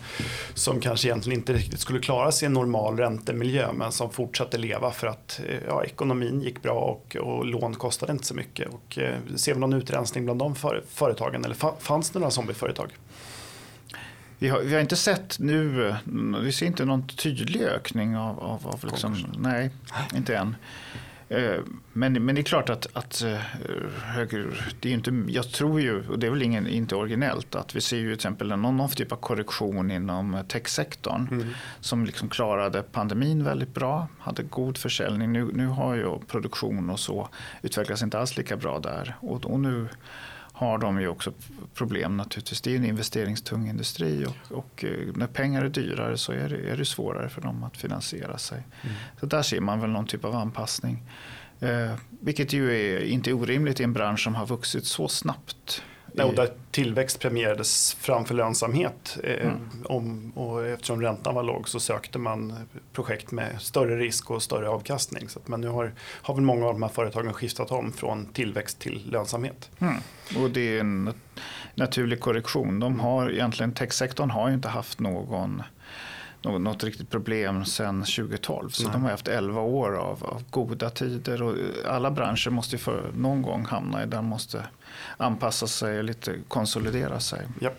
[0.55, 4.59] som kanske egentligen inte riktigt skulle klara sig i en normal räntemiljö men som fortsatte
[4.59, 8.69] leva för att eh, ja, ekonomin gick bra och, och lån kostade inte så mycket.
[8.69, 12.93] Och, eh, ser vi någon utrensning bland de för, företagen eller fanns det några zombieföretag?
[14.39, 15.95] Vi har, vi har, inte sett nu,
[16.43, 19.71] vi ser inte någon tydlig ökning av, av, av liksom, nej,
[20.15, 20.57] inte än.
[21.29, 21.61] Eh,
[21.93, 23.39] men, men det är klart att, att eh,
[24.03, 27.77] höger, det är inte, jag tror ju, och det är väl ingen, inte originellt, att
[27.77, 31.49] vi ser ju till exempel någon, någon typ av korrektion inom techsektorn mm.
[31.81, 35.33] som liksom klarade pandemin väldigt bra, hade god försäljning.
[35.33, 37.29] Nu, nu har ju produktion och så
[37.63, 39.89] utvecklats inte alls lika bra där och, och nu
[40.59, 41.33] har de ju också
[41.75, 42.61] problem naturligtvis.
[42.61, 46.71] Det är en investeringstung industri och, och eh, när pengar är dyrare så är det,
[46.71, 48.63] är det svårare för dem att finansiera sig.
[48.83, 48.97] Mm.
[49.21, 51.03] Så där ser man väl någon typ av anpassning.
[51.61, 55.83] Eh, vilket ju är inte orimligt i en bransch som har vuxit så snabbt
[56.19, 59.19] Nej, och där tillväxt premierades framför lönsamhet.
[59.25, 59.57] Eh, mm.
[59.85, 62.55] om, och eftersom räntan var låg så sökte man
[62.93, 65.29] projekt med större risk och större avkastning.
[65.29, 68.27] Så att, men nu har, har väl många av de här företagen skiftat om från
[68.27, 69.71] tillväxt till lönsamhet.
[69.79, 69.95] Mm.
[70.37, 71.13] Och det är en
[71.75, 72.81] naturlig korrektion.
[72.81, 75.63] De har egentligen, techsektorn har ju inte haft någon
[76.43, 78.71] något, riktigt problem sedan 2012.
[78.71, 78.93] Så Nej.
[78.93, 81.55] de har haft 11 år av, av, goda tider och
[81.87, 84.65] alla branscher måste för någon gång hamna i där måste
[85.17, 87.41] anpassa sig och lite konsolidera sig.
[87.61, 87.71] Ja.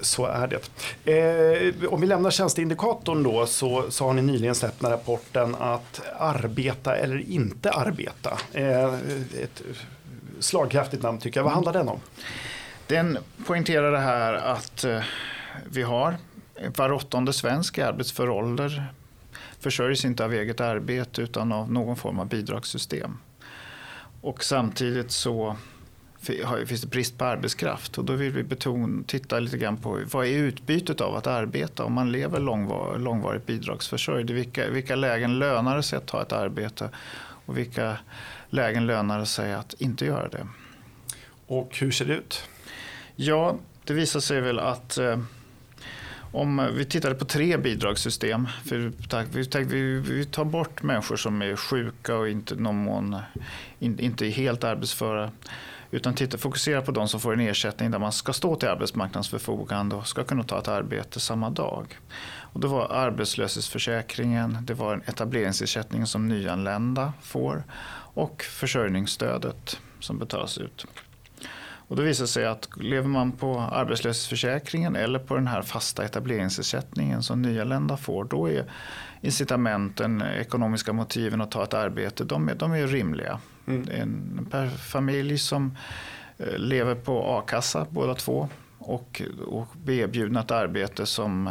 [0.00, 0.70] Så är det.
[1.12, 6.02] Eh, om vi lämnar tjänsteindikatorn då så, så har ni nyligen släppt den rapporten att
[6.18, 8.38] arbeta eller inte arbeta.
[8.52, 8.94] Eh,
[9.42, 9.62] ett
[10.38, 11.44] slagkraftigt namn tycker jag.
[11.44, 12.00] Vad handlar den om?
[12.86, 15.02] Den poängterar det här att eh,
[15.70, 16.16] vi har
[16.76, 18.92] var åttonde svensk i arbetsför ålder
[19.58, 23.18] försörjs inte av eget arbete utan av någon form av bidragssystem.
[24.20, 25.56] Och samtidigt så
[26.66, 30.26] finns det brist på arbetskraft och då vill vi betona, titta lite grann på vad
[30.26, 34.30] är utbytet av att arbeta om man lever långvar, långvarigt bidragsförsörjd.
[34.30, 36.90] Vilka, vilka lägen lönar det sig att ta ett arbete
[37.46, 37.96] och vilka
[38.50, 40.46] lägen lönar det sig att inte göra det.
[41.46, 42.48] Och hur ser det ut?
[43.16, 45.18] Ja, det visar sig väl att eh,
[46.32, 51.56] om eh, vi tittade på tre bidragssystem, för vi, vi tar bort människor som är
[51.56, 53.16] sjuka och inte, någon mån,
[53.78, 55.30] inte är helt arbetsföra
[55.90, 59.28] utan titta, fokusera på de som får en ersättning där man ska stå till arbetsmarknadens
[59.28, 61.98] förfogande och ska kunna ta ett arbete samma dag.
[62.52, 67.64] Och det var arbetslöshetsförsäkringen, det var en etableringsersättning som nyanlända får
[68.14, 70.86] och försörjningsstödet som betalas ut.
[71.90, 76.04] Och då visar det sig att lever man på arbetslöshetsförsäkringen eller på den här fasta
[76.04, 78.64] etableringsersättningen som nyanlända får, då är
[79.20, 83.38] incitamenten, ekonomiska motiven att ta ett arbete, de är, de är rimliga.
[83.66, 83.88] Mm.
[83.90, 85.76] En familj som
[86.38, 88.48] eh, lever på a-kassa båda två
[88.78, 91.50] och, och blir erbjudna ett arbete som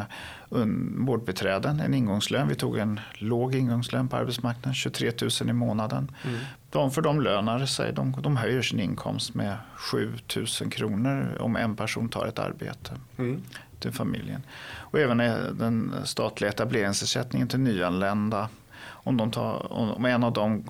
[0.98, 2.48] vårdbiträden, en ingångslön.
[2.48, 6.12] Vi tog en låg ingångslön på arbetsmarknaden, 23 000 i månaden.
[6.26, 6.40] Mm.
[6.70, 11.56] De för de lönar sig, de, de höjer sin inkomst med 7 000 kronor om
[11.56, 13.44] en person tar ett arbete mm.
[13.80, 14.44] till familjen.
[14.78, 15.18] Och även
[15.58, 18.50] den statliga etableringsersättningen till nyanlända
[19.04, 20.64] om, de tar, om en av dem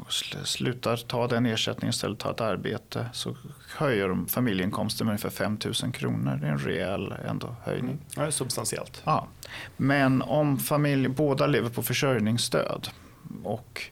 [0.44, 3.36] slutar ta den ersättningen istället tar ett arbete så
[3.78, 6.40] höjer de familjeinkomsten med ungefär 5 000 kronor.
[6.42, 7.92] Det är en rejäl ändå höjning.
[7.92, 8.00] Mm.
[8.16, 9.02] Ja, det är substantiellt.
[9.06, 9.28] Ja.
[9.78, 12.90] Men om familj, båda lever på försörjningsstöd
[13.44, 13.84] och,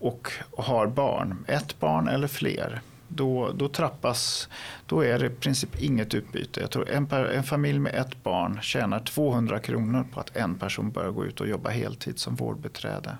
[0.00, 4.48] och har barn, ett barn eller fler, då, då trappas,
[4.86, 6.60] då är det i princip inget utbyte.
[6.60, 10.90] Jag tror en, en familj med ett barn tjänar 200 kronor på att en person
[10.90, 13.16] börjar gå ut och jobba heltid som vårdbiträde.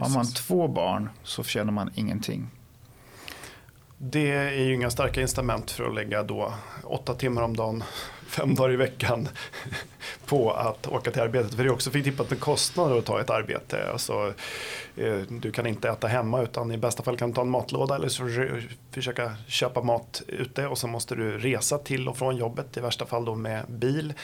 [0.00, 2.50] Har man två barn så tjänar man ingenting.
[3.98, 7.84] Det är ju inga starka incitament för att lägga då åtta timmar om dagen,
[8.26, 9.28] fem dagar i veckan
[10.26, 11.54] på att åka till arbetet.
[11.54, 13.90] För det är också förknippat typ med kostnader att ta ett arbete.
[13.92, 14.32] Alltså,
[14.96, 17.94] eh, du kan inte äta hemma utan i bästa fall kan du ta en matlåda
[17.94, 18.28] eller så
[18.90, 23.06] försöka köpa mat ute och så måste du resa till och från jobbet i värsta
[23.06, 24.14] fall då med bil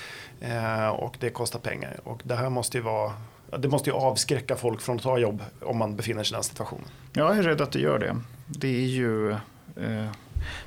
[0.41, 2.01] eh, och det kostar pengar.
[2.05, 3.13] Och det här måste ju vara
[3.59, 6.45] det måste ju avskräcka folk från att ta jobb om man befinner sig i den
[6.45, 6.85] situationen.
[7.13, 8.17] Jag är rädd att det gör det.
[8.47, 10.07] Det är ju eh,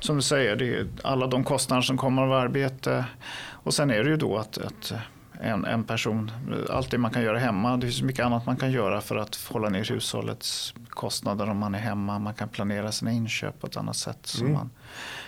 [0.00, 3.04] som du säger, det är alla de kostnader som kommer av arbete.
[3.50, 4.92] Och sen är det ju då att, att
[5.40, 6.30] en, en person,
[6.70, 9.36] allt det man kan göra hemma, det finns mycket annat man kan göra för att
[9.36, 12.18] hålla ner hushållets kostnader om man är hemma.
[12.18, 14.18] Man kan planera sina inköp på ett annat sätt.
[14.22, 14.52] Så, mm.
[14.52, 14.70] man,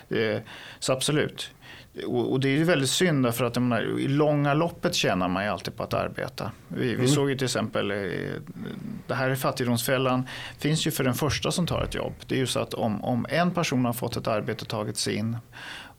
[0.08, 0.40] eh,
[0.78, 1.50] så absolut,
[2.04, 5.76] och det är väldigt synd därför att menar, i långa loppet tjänar man ju alltid
[5.76, 6.50] på att arbeta.
[6.68, 7.00] Vi, mm.
[7.00, 7.96] vi såg ju till exempel, eh,
[9.06, 12.14] det här är fattigdomsfällan, finns ju för den första som tar ett jobb.
[12.26, 14.96] Det är ju så att om, om en person har fått ett arbete och tagit
[14.96, 15.36] sig in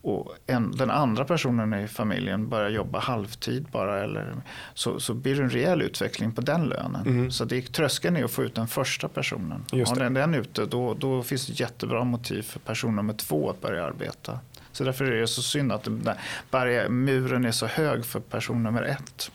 [0.07, 4.35] och en, den andra personen i familjen börjar jobba halvtid bara eller,
[4.73, 7.07] så, så blir det en rejäl utveckling på den lönen.
[7.07, 7.31] Mm.
[7.31, 9.65] Så det, tröskeln är att få ut den första personen.
[9.71, 13.61] Har den, den ute då, då finns det jättebra motiv för person nummer två att
[13.61, 14.39] börja arbeta.
[14.71, 15.87] Så därför är det så synd att
[16.51, 19.31] barriär, muren är så hög för person nummer ett.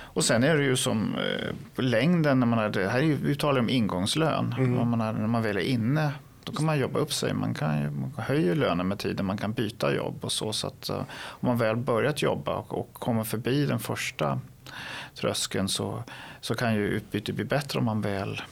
[0.00, 3.16] Och sen är det ju som eh, längden, när man är, det här är ju,
[3.16, 4.54] vi talar om ingångslön.
[4.58, 4.90] Mm.
[4.90, 6.12] Man är, när man väl är inne,
[6.50, 7.34] då kan man jobba upp sig.
[7.34, 10.52] Man kan man höjer lönen med tiden, man kan byta jobb och så.
[10.52, 14.40] så att, uh, om man väl börjat jobba och, och kommer förbi den första
[15.14, 16.02] tröskeln så,
[16.40, 18.42] så kan ju utbytet bli bättre om man väl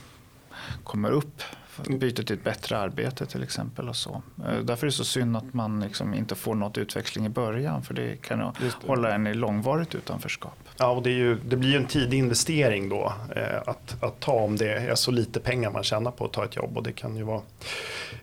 [0.85, 1.42] kommer upp
[1.85, 3.88] byter till ett bättre arbete till exempel.
[3.88, 4.22] Och så.
[4.46, 7.82] Eh, därför är det så synd att man liksom inte får något utväxling i början
[7.82, 8.52] för det kan det.
[8.87, 10.65] hålla en i långvarigt utanförskap.
[10.78, 14.32] Ja, och det, ju, det blir ju en tidig investering då eh, att, att ta
[14.32, 16.76] om det är så lite pengar man tjänar på att ta ett jobb.
[16.76, 17.42] Och det kan ju vara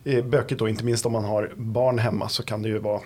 [0.04, 3.00] eh, bökigt då, inte minst om man har barn hemma så kan det ju vara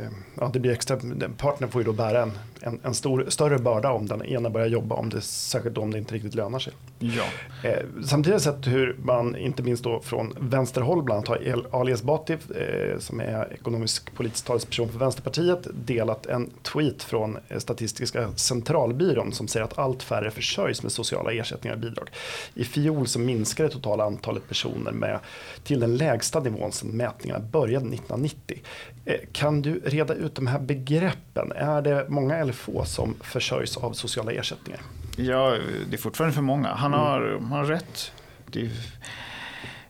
[0.00, 0.10] eh,
[0.40, 0.96] ja, det blir extra,
[1.36, 2.32] partnern får ju då bära en,
[2.62, 5.98] en, en stor, större börda om den ena börjar jobba, om det, särskilt om det
[5.98, 6.72] inte riktigt lönar sig.
[6.98, 7.24] Ja.
[7.64, 11.80] Eh, samtidigt har jag sett hur man, inte minst då från vänsterhåll, bland annat har
[11.80, 17.58] Ali Esbati, eh, som är ekonomisk politisk talesperson för Vänsterpartiet, delat en tweet från eh,
[17.58, 22.10] Statistiska centralbyrån som säger att allt färre försörjs med sociala ersättningar och bidrag.
[22.54, 25.18] I fjol så minskade det totala antalet personer med,
[25.64, 28.58] till den lägsta nivån sedan mätningarna började 1990.
[29.04, 31.52] Eh, kan du reda ut de här begreppen?
[31.52, 34.80] Är det många eller få som försörjs av sociala ersättningar?
[35.16, 35.56] Ja,
[35.88, 36.68] det är fortfarande för många.
[36.68, 37.06] Han mm.
[37.06, 38.12] har, han har rätt.
[38.46, 38.70] Det är,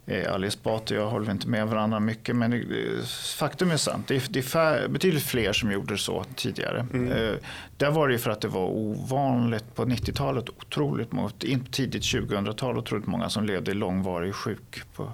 [0.06, 3.06] eh, Ali Esbati och jag håller inte med varandra mycket men det,
[3.38, 4.08] faktum är sant.
[4.08, 6.86] Det är, det är fär, betydligt fler som gjorde så tidigare.
[6.92, 7.12] Mm.
[7.12, 7.34] Eh,
[7.76, 11.30] där var det för att det var ovanligt på 90-talet, otroligt många,
[11.70, 15.12] tidigt 2000-tal, otroligt många som levde långvarig sjuk på,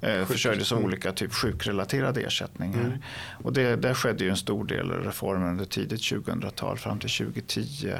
[0.00, 2.80] eh, försörjdes av olika typ sjukrelaterade ersättningar.
[2.80, 2.98] Mm.
[3.42, 7.10] Och det, där skedde ju en stor del av reformen under tidigt 2000-tal fram till
[7.10, 7.92] 2010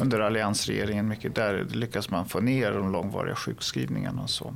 [0.00, 1.08] under alliansregeringen.
[1.08, 4.22] Mycket där lyckas man få ner de långvariga sjukskrivningarna.
[4.22, 4.54] Och så.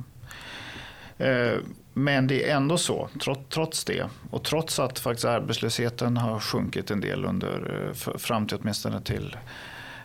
[1.21, 1.57] Eh,
[1.93, 3.09] men det är ändå så,
[3.49, 8.57] trots det och trots att faktiskt arbetslösheten har sjunkit en del under, eh, fram till
[8.61, 9.37] åtminstone till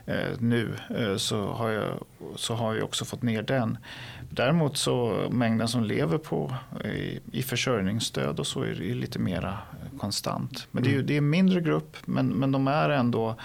[0.06, 0.76] eh, nu
[1.16, 2.04] så har, jag,
[2.36, 3.78] så har jag också fått ner den.
[4.30, 9.58] Däremot så mängden som lever på i, i försörjningsstöd och så är det lite mera
[9.98, 10.68] konstant.
[10.70, 11.06] Men det är, mm.
[11.06, 13.36] det är en mindre grupp men, men de är ändå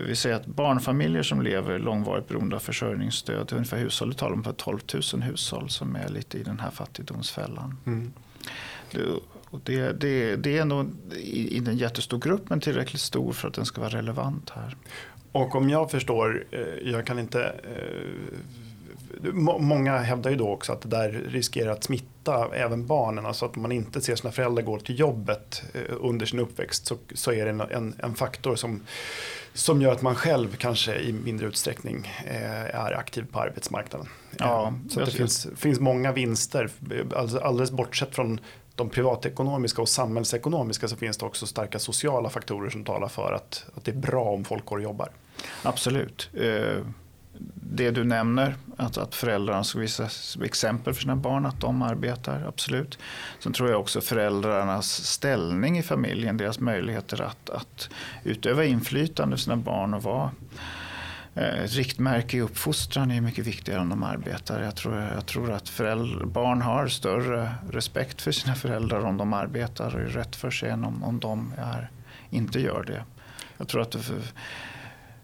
[0.00, 4.52] vi säger att barnfamiljer som lever långvarigt beroende av försörjningsstöd, ungefär hushållet talar om på
[4.52, 4.78] 12
[5.12, 7.78] 000 hushåll som är lite i den här fattigdomsfällan.
[7.86, 8.12] Mm.
[8.90, 9.00] Det,
[9.50, 13.48] och det, det, det är nog i, i en jättestor grupp men tillräckligt stor för
[13.48, 14.76] att den ska vara relevant här.
[15.32, 18.38] Och om jag förstår, eh, jag kan inte eh,
[19.32, 23.26] Många hävdar ju då också att det där riskerar att smitta även barnen.
[23.26, 26.96] Alltså att man inte ser sina föräldrar gå till jobbet eh, under sin uppväxt så,
[27.14, 28.82] så är det en, en, en faktor som
[29.54, 34.08] som gör att man själv kanske i mindre utsträckning eh, är aktiv på arbetsmarknaden.
[34.38, 36.70] Ja, eh, så det finns, finns många vinster,
[37.16, 38.40] alltså alldeles bortsett från
[38.74, 43.66] de privatekonomiska och samhällsekonomiska så finns det också starka sociala faktorer som talar för att,
[43.74, 45.08] att det är bra om folk går och jobbar.
[45.62, 46.30] Absolut.
[47.76, 51.82] Det du nämner, att, att föräldrarna ska alltså visa exempel för sina barn att de
[51.82, 52.98] arbetar, absolut.
[53.38, 57.88] Sen tror jag också föräldrarnas ställning i familjen, deras möjligheter att, att
[58.24, 60.30] utöva inflytande för sina barn och vara
[61.34, 64.62] eh, ett riktmärke i uppfostran är mycket viktigare än de arbetar.
[64.62, 69.32] Jag tror, jag tror att föräldrar, barn har större respekt för sina föräldrar om de
[69.32, 71.90] arbetar och är rätt för sig än om, om de är,
[72.30, 73.04] inte gör det.
[73.56, 73.98] Jag tror att det,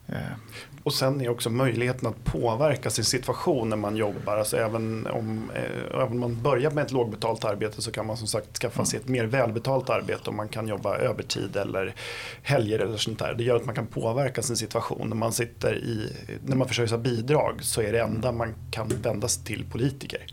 [0.07, 0.37] eh,
[0.82, 4.36] och sen är också möjligheten att påverka sin situation när man jobbar.
[4.36, 8.16] Alltså även, om, eh, även om man börjar med ett lågbetalt arbete så kan man
[8.16, 11.94] som sagt skaffa sig ett mer välbetalt arbete om man kan jobba övertid eller
[12.42, 13.34] helger eller sånt där.
[13.34, 15.08] Det gör att man kan påverka sin situation.
[15.08, 16.12] När man, sitter i,
[16.46, 20.26] när man försörjs av bidrag så är det enda man kan vända sig till politiker.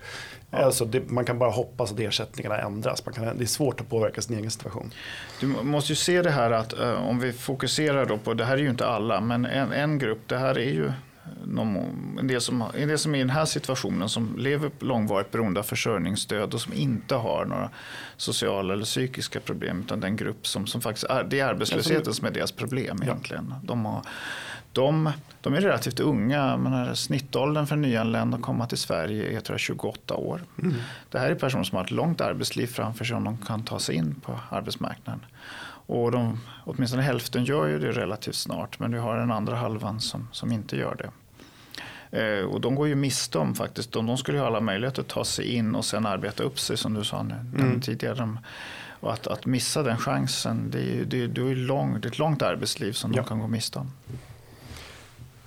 [0.52, 0.58] Ja.
[0.58, 3.06] Alltså det, man kan bara hoppas att ersättningarna ändras.
[3.06, 4.92] Man kan, det är svårt att påverka sin egen situation.
[5.40, 8.54] Du måste ju se det här att uh, om vi fokuserar då på, det här
[8.54, 10.92] är ju inte alla, men en, en grupp, det här är ju
[11.46, 11.78] någon,
[12.20, 15.60] en, del som, en del som är i den här situationen som lever långvarigt beroende
[15.60, 17.70] av försörjningsstöd och som inte har några
[18.18, 22.28] sociala eller psykiska problem utan den grupp som, som faktiskt är, det är arbetslösheten som
[22.28, 23.54] är deras problem egentligen.
[23.64, 24.02] De har,
[24.78, 25.12] de,
[25.42, 26.58] de är relativt unga.
[26.58, 30.42] Men snittåldern för nyanlända att komma till Sverige är tror jag, 28 år.
[30.64, 30.76] Mm.
[31.10, 33.80] Det här är personer som har ett långt arbetsliv framför sig om de kan ta
[33.80, 35.26] sig in på arbetsmarknaden.
[35.90, 40.00] Och de, åtminstone hälften gör ju det relativt snart men du har den andra halvan
[40.00, 41.10] som, som inte gör det.
[42.12, 45.08] Eh, och de går ju miste om faktiskt, de, de skulle ha alla möjligheter att
[45.08, 47.82] ta sig in och sen arbeta upp sig som du sa nu, mm.
[47.82, 48.16] tidigare.
[48.16, 48.40] De,
[49.00, 52.20] och att, att missa den chansen, det är, det, det är, lång, det är ett
[52.20, 53.22] långt arbetsliv som ja.
[53.22, 53.92] de kan gå miste om.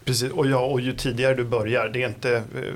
[0.04, 2.74] Precis, och, ja, och ju tidigare du börjar, det är inte eh,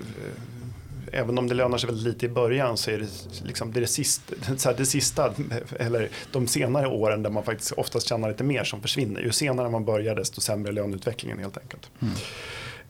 [1.15, 3.09] även om det lönar sig väldigt lite i början så är det,
[3.45, 5.35] liksom, det, är det, sista, så här, det sista,
[5.79, 9.21] eller de senare åren där man faktiskt oftast tjänar lite mer som försvinner.
[9.21, 11.91] Ju senare man börjar desto sämre löneutvecklingen helt enkelt.
[12.01, 12.15] Mm.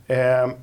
[0.07, 0.55] Eh,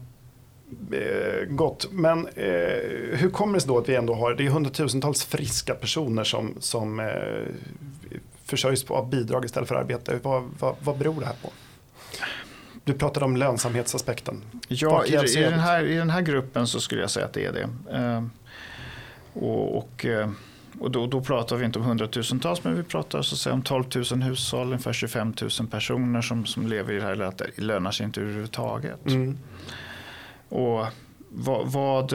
[0.99, 4.49] eh, gott, men eh, hur kommer det sig då att vi ändå har, det är
[4.49, 7.05] hundratusentals friska personer som, som eh,
[8.45, 10.19] försörjs av bidrag istället för arbete.
[10.23, 11.49] Vad, vad, vad beror det här på?
[12.84, 14.41] Du pratade om lönsamhetsaspekten.
[14.67, 17.46] Ja, i, i, den här, i den här gruppen så skulle jag säga att det
[17.46, 17.98] är det.
[17.98, 18.24] Eh,
[19.34, 20.30] och, och, eh,
[20.80, 23.62] och då, då, pratar vi inte om hundratusentals men vi pratar så att säga, om
[23.62, 27.38] 12 000 hushåll, ungefär 25 000 personer som, som lever i det här läget.
[27.38, 29.06] Det lönar sig inte överhuvudtaget.
[29.06, 29.38] Mm.
[30.50, 30.86] Och
[31.30, 32.13] vad, vad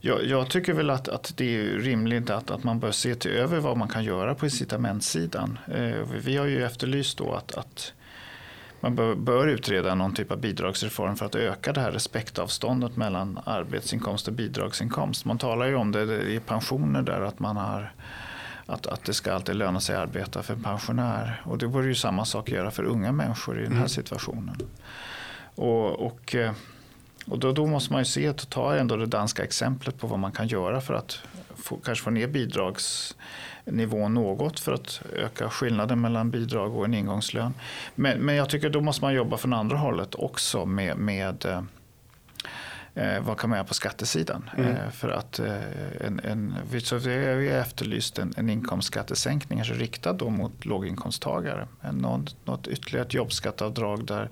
[0.00, 3.30] Jag, jag, tycker väl att, att det är rimligt att, att man bör se till
[3.30, 5.58] över vad man kan göra på incitamentsidan.
[5.74, 7.92] Eh, vi har ju efterlyst då att, att
[8.82, 13.40] man bör, bör, utreda någon typ av bidragsreform för att öka det här respektavståndet mellan
[13.44, 15.24] arbetsinkomst och bidragsinkomst.
[15.24, 17.92] Man talar ju om det i pensioner där att man har
[18.66, 21.42] att, att det ska alltid löna sig att arbeta för en pensionär.
[21.44, 23.88] Och det vore ju samma sak att göra för unga människor i den här mm.
[23.88, 24.56] situationen.
[25.54, 26.52] Och, och, eh,
[27.26, 30.32] och då, då, måste man ju se, ta ändå det danska exemplet på vad man
[30.32, 31.20] kan göra för att
[31.56, 32.26] få, kanske få ner
[33.64, 37.54] nivån något för att öka skillnaden mellan bidrag och en ingångslön.
[37.94, 41.62] Men, men jag tycker då måste man jobba från andra hållet också med, med Eh,
[43.20, 44.50] vad kan man göra på skattesidan?
[44.56, 44.70] Mm.
[44.70, 45.56] Eh, för att eh,
[46.00, 51.68] en, en, så vi har efterlyst en, en inkomstskattesänkning alltså riktad då mot låginkomsttagare.
[51.92, 54.28] Något, något ytterligare ett jobbskatteavdrag där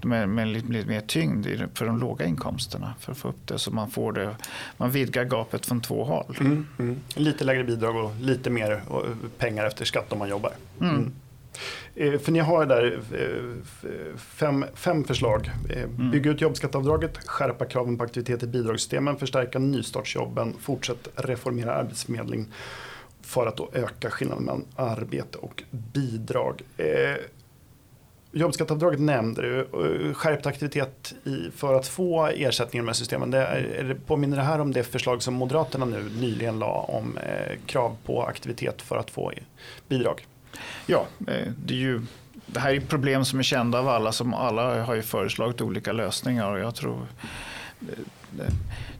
[0.00, 3.58] är med lite, lite mer tyngd för de låga inkomsterna för att få upp det
[3.58, 4.36] så man får det.
[4.76, 6.36] Man vidgar gapet från två håll.
[6.40, 7.00] Mm, mm.
[7.14, 8.82] Lite lägre bidrag och lite mer
[9.38, 10.52] pengar efter skatt om man jobbar.
[11.94, 15.50] Eh, för ni har där eh, fem, fem förslag.
[15.70, 16.10] Eh, mm.
[16.10, 22.46] Bygga ut jobbskatteavdraget, skärpa kraven på aktivitet i bidragssystemen, förstärka nystartsjobben, fortsätt reformera arbetsförmedling
[23.22, 26.62] för att då öka skillnaden mellan arbete och bidrag.
[28.32, 33.30] Jobbskatteavdraget nämnde du, skärpt aktivitet i, för att få ersättningen med systemen.
[33.30, 37.56] Det är, påminner det här om det förslag som Moderaterna nu nyligen la om eh,
[37.66, 39.32] krav på aktivitet för att få
[39.88, 40.26] bidrag?
[40.86, 42.02] Ja, eh, det är ju
[42.52, 44.12] det här är problem som är kända av alla.
[44.12, 47.06] Som alla har ju föreslagit olika lösningar och jag tror
[47.80, 48.44] eh,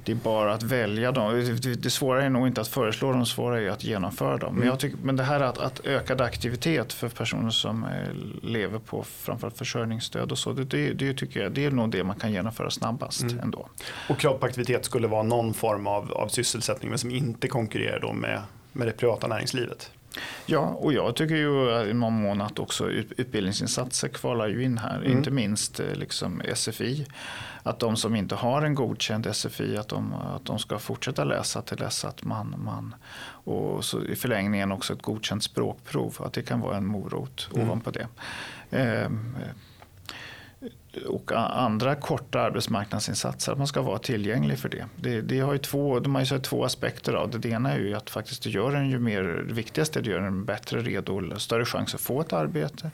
[0.05, 1.59] det är bara att välja dem.
[1.83, 4.55] Det svåra är nog inte att föreslå dem, det svåra är att genomföra dem.
[4.55, 7.91] Men, jag tycker, men det här att, att ökad aktivitet för personer som eh,
[8.43, 12.05] lever på framförallt försörjningsstöd och så, det, det, det, tycker jag det är nog det
[12.05, 13.41] man kan genomföra snabbast mm.
[13.41, 13.69] ändå.
[14.09, 18.01] Och krav på aktivitet skulle vara någon form av, av sysselsättning men som inte konkurrerar
[18.01, 18.43] då med,
[18.73, 19.91] med det privata näringslivet?
[20.47, 24.97] Ja, och jag tycker ju i någon mån att också utbildningsinsatser kvalar ju in här.
[24.97, 25.13] Mm.
[25.13, 27.07] Inte minst eh, liksom SFI.
[27.63, 31.63] Att de som inte har en godkänd SFI att de, att de ska fortsätta läsa
[31.63, 32.95] till dess att man, man
[33.45, 36.17] och så i förlängningen också ett godkänt språkprov.
[36.19, 37.67] Att det kan vara en morot mm.
[37.67, 38.09] ovanpå det.
[38.71, 39.11] Eh,
[41.07, 41.33] och
[41.65, 44.87] andra korta arbetsmarknadsinsatser, att man ska vara tillgänglig för det.
[44.97, 47.39] det, det har ju två, de har ju två aspekter av det.
[47.39, 50.05] Det ena är ju att faktiskt det gör en ju mer, det viktigaste är att
[50.05, 52.91] det gör en bättre redo, större chans att få ett arbete.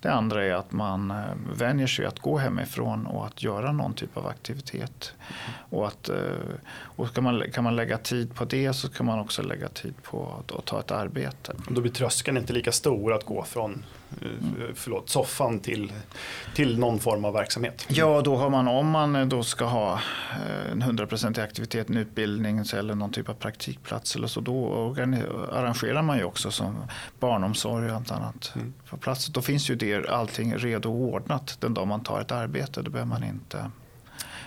[0.00, 1.16] Det andra är att man eh,
[1.56, 5.12] vänjer sig att gå hemifrån och att göra någon typ av aktivitet.
[5.70, 6.16] Och, att, eh,
[6.78, 9.94] och kan, man, kan man lägga tid på det så kan man också lägga tid
[10.02, 11.52] på att, att ta ett arbete.
[11.68, 13.84] Då blir tröskeln inte lika stor att gå från
[14.74, 15.92] förlåt, soffan till,
[16.54, 17.86] till någon form av verksamhet.
[17.88, 22.58] Ja, då har man, om man då ska ha eh, en 100% aktivitet, en utbildning
[22.74, 24.94] eller någon typ av praktikplats eller så, då
[25.52, 26.76] arrangerar man ju också som
[27.20, 28.74] barnomsorg och allt annat mm.
[28.88, 29.26] på plats.
[29.26, 32.82] Då finns ju det allting redo och ordnat den dag man tar ett arbete.
[32.82, 33.70] Då behöver man inte,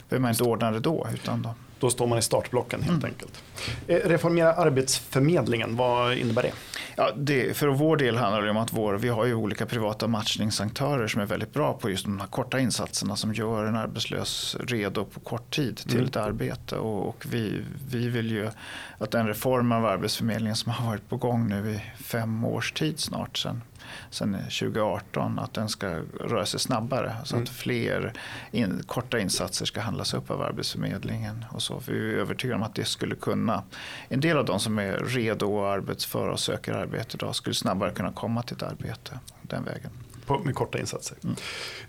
[0.09, 1.07] behöver man inte ordna det då.
[1.13, 1.53] Utan då.
[1.79, 3.05] Då står man i startblocken helt mm.
[3.05, 3.43] enkelt.
[3.87, 6.51] Eh, reformera Arbetsförmedlingen, vad innebär det?
[6.95, 10.07] Ja, det, för vår del handlar det om att vår, vi har ju olika privata
[10.07, 14.57] matchningsaktörer som är väldigt bra på just de här korta insatserna som gör en arbetslös
[14.59, 16.05] redo på kort tid till mm.
[16.05, 16.75] ett arbete.
[16.75, 18.49] Och, och, vi, vi vill ju
[18.97, 22.99] att den reform av Arbetsförmedlingen som har varit på gång nu i fem års tid
[22.99, 23.61] snart sedan
[24.09, 25.87] sen 2018 att den ska
[26.19, 27.43] röra sig snabbare så mm.
[27.43, 28.13] att fler
[28.51, 31.45] in, korta insatser ska handlas upp av Arbetsförmedlingen.
[31.51, 31.79] Och så.
[31.79, 33.63] För vi är övertygade om att det skulle kunna,
[34.07, 37.91] en del av de som är redo och arbetsföra och söker arbete idag skulle snabbare
[37.91, 39.91] kunna komma till ett arbete den vägen
[40.29, 41.17] på, med korta insatser.
[41.23, 41.35] Mm.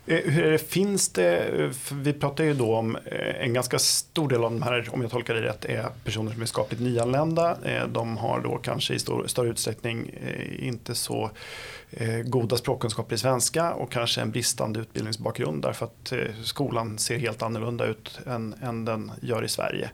[0.07, 4.29] Eh, hur är det, finns det, vi pratar ju då om eh, en ganska stor
[4.29, 7.57] del av de här, om jag tolkar det rätt, är personer som är skapligt nyanlända.
[7.65, 10.11] Eh, de har då kanske i stor, större utsträckning
[10.59, 11.31] inte så
[12.25, 16.13] goda språkkunskaper i svenska och kanske en bristande utbildningsbakgrund därför att
[16.45, 19.91] skolan ser helt annorlunda ut än, än den gör i Sverige.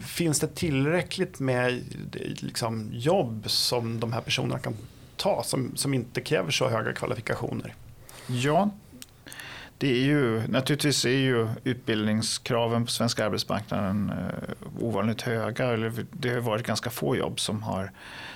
[0.00, 1.82] Finns det tillräckligt med
[2.22, 4.74] liksom, jobb som de här personerna kan
[5.16, 7.74] ta som, som inte kräver så höga kvalifikationer?
[8.28, 8.70] Ja,
[9.78, 15.76] det är ju, naturligtvis är ju utbildningskraven på svenska arbetsmarknaden eh, ovanligt höga.
[16.12, 17.90] Det har varit ganska få jobb som har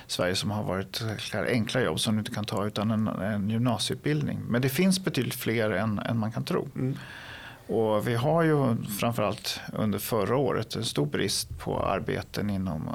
[0.07, 1.01] Sverige som har varit
[1.47, 4.39] enkla jobb som du inte kan ta utan en, en gymnasieutbildning.
[4.47, 6.67] Men det finns betydligt fler än, än man kan tro.
[6.75, 6.97] Mm.
[7.67, 12.89] Och vi har ju framförallt under förra året en stor brist på arbeten inom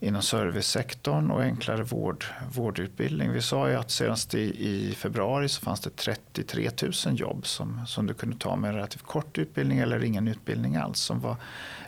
[0.00, 3.32] inom servicesektorn och enklare vård, vårdutbildning.
[3.32, 7.86] Vi sa ju att senast i, i februari så fanns det 33 000 jobb som,
[7.86, 11.36] som du kunde ta med en relativt kort utbildning eller ingen utbildning alls som var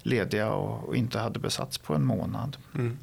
[0.02, 2.56] lediga och, och inte hade besatts på en månad.
[2.74, 2.98] Mm.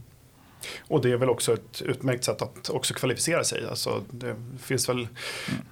[0.88, 3.68] Och det är väl också ett utmärkt sätt att också kvalificera sig.
[3.70, 5.08] Alltså det finns väl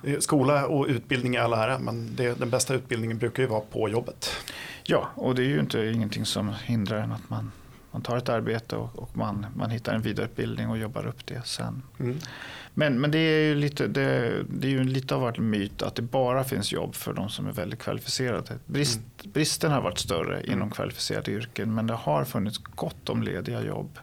[0.03, 0.21] mm.
[0.21, 3.89] skola och utbildning i all ära, men det, den bästa utbildningen brukar ju vara på
[3.89, 4.29] jobbet.
[4.83, 7.51] Ja, och det är ju inte ingenting som hindrar en att man,
[7.93, 11.45] man tar ett arbete och, och man, man hittar en vidareutbildning och jobbar upp det
[11.45, 11.81] sen.
[11.99, 12.19] Mm.
[12.73, 15.95] Men, men det är ju lite, det, det är ju lite av en myt att
[15.95, 18.53] det bara finns jobb för de som är väldigt kvalificerade.
[18.65, 19.31] Brist, mm.
[19.33, 20.71] Bristen har varit större inom mm.
[20.71, 23.99] kvalificerade yrken men det har funnits gott om lediga jobb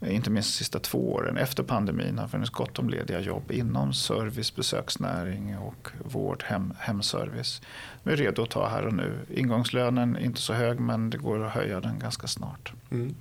[0.00, 3.50] Eh, inte minst de sista två åren efter pandemin har funnits gott om lediga jobb
[3.50, 7.62] inom service, besöksnäring och vård, hem, hemservice.
[8.02, 9.12] Vi är redo att ta här och nu.
[9.34, 12.72] Ingångslönen är inte så hög men det går att höja den ganska snart.
[12.90, 13.14] Mm.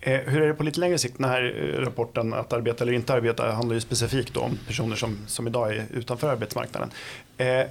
[0.00, 1.18] Eh, hur är det på lite längre sikt?
[1.18, 5.18] Den här eh, rapporten att arbeta eller inte arbeta handlar ju specifikt om personer som,
[5.26, 6.90] som idag är utanför arbetsmarknaden.
[7.36, 7.66] Eh,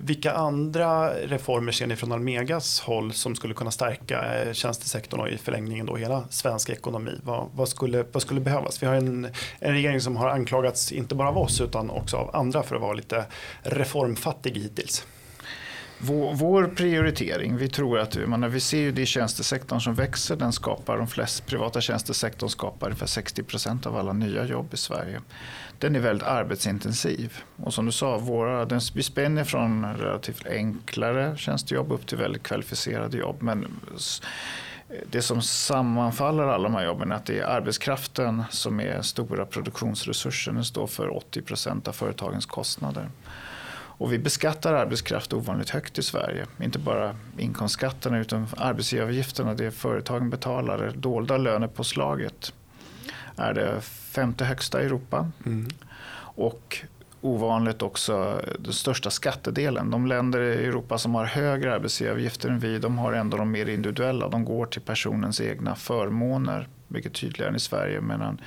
[0.00, 5.28] vilka andra reformer ser ni från Almegas håll som skulle kunna stärka eh, tjänstesektorn och
[5.28, 7.20] i förlängningen då hela svensk ekonomi?
[7.22, 8.82] Vad, vad, skulle, vad skulle behövas?
[8.82, 12.36] Vi har en, en regering som har anklagats inte bara av oss utan också av
[12.36, 13.24] andra för att vara lite
[13.62, 15.06] reformfattig hittills.
[15.98, 20.36] Vår, vår, prioritering, vi tror att menar, vi ser ju det i tjänstesektorn som växer.
[20.36, 24.76] Den skapar, de flesta privata tjänstesektorn skapar ungefär 60 procent av alla nya jobb i
[24.76, 25.20] Sverige.
[25.78, 27.38] Den är väldigt arbetsintensiv.
[27.56, 32.42] Och som du sa, våra, den, vi spänner från relativt enklare tjänstejobb upp till väldigt
[32.42, 33.36] kvalificerade jobb.
[33.42, 33.66] Men
[35.10, 39.46] det som sammanfaller alla de här jobben är att det är arbetskraften som är stora
[39.46, 40.54] produktionsresursen.
[40.54, 43.08] Den står för 80 procent av företagens kostnader.
[43.96, 46.46] Och vi beskattar arbetskraft ovanligt högt i Sverige.
[46.60, 52.52] Inte bara inkomstskatterna utan arbetsgivaravgifterna, det företagen betalar, det dolda lönepåslaget
[53.36, 55.30] är det femte högsta i Europa.
[55.46, 55.68] Mm.
[56.36, 56.84] Och
[57.20, 59.90] ovanligt också den största skattedelen.
[59.90, 63.66] De länder i Europa som har högre arbetsgivaravgifter än vi, de har ändå de mer
[63.68, 64.28] individuella.
[64.28, 68.00] De går till personens egna förmåner, mycket tydligare än i Sverige.
[68.00, 68.40] Medan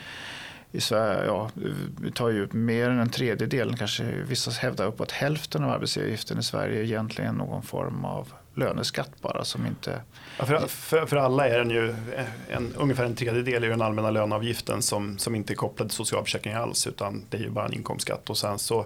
[0.72, 1.50] i Sverige, ja,
[2.02, 6.44] vi tar ju mer än en tredjedel, kanske vissa hävdar uppåt hälften av arbetsgivaravgiften i
[6.44, 10.02] Sverige är egentligen någon form av löneskatt bara som inte...
[10.40, 11.96] Ja, för, för, för, alla är den ju
[12.50, 16.62] en, ungefär en tredjedel i den allmänna löneavgiften som, som inte är kopplad till socialförsäkringen
[16.62, 18.30] alls utan det är ju bara en inkomstskatt.
[18.30, 18.86] Och sen så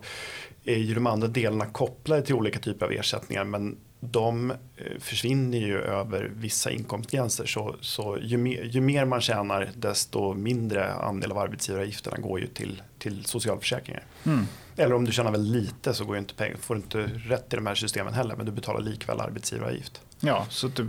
[0.65, 4.55] är ju de andra delarna kopplade till olika typer av ersättningar men de eh,
[4.99, 7.45] försvinner ju över vissa inkomstgränser.
[7.45, 12.47] Så, så ju, mer, ju, mer, man tjänar desto mindre andel av arbetsgivaravgifterna går ju
[12.47, 14.03] till, till socialförsäkringar.
[14.25, 14.47] Mm.
[14.77, 17.55] Eller om du tjänar väldigt lite så går inte pengar, får du inte rätt i
[17.55, 20.01] de här systemen heller men du betalar likväl arbetsgivaravgift.
[20.19, 20.87] Ja, så det,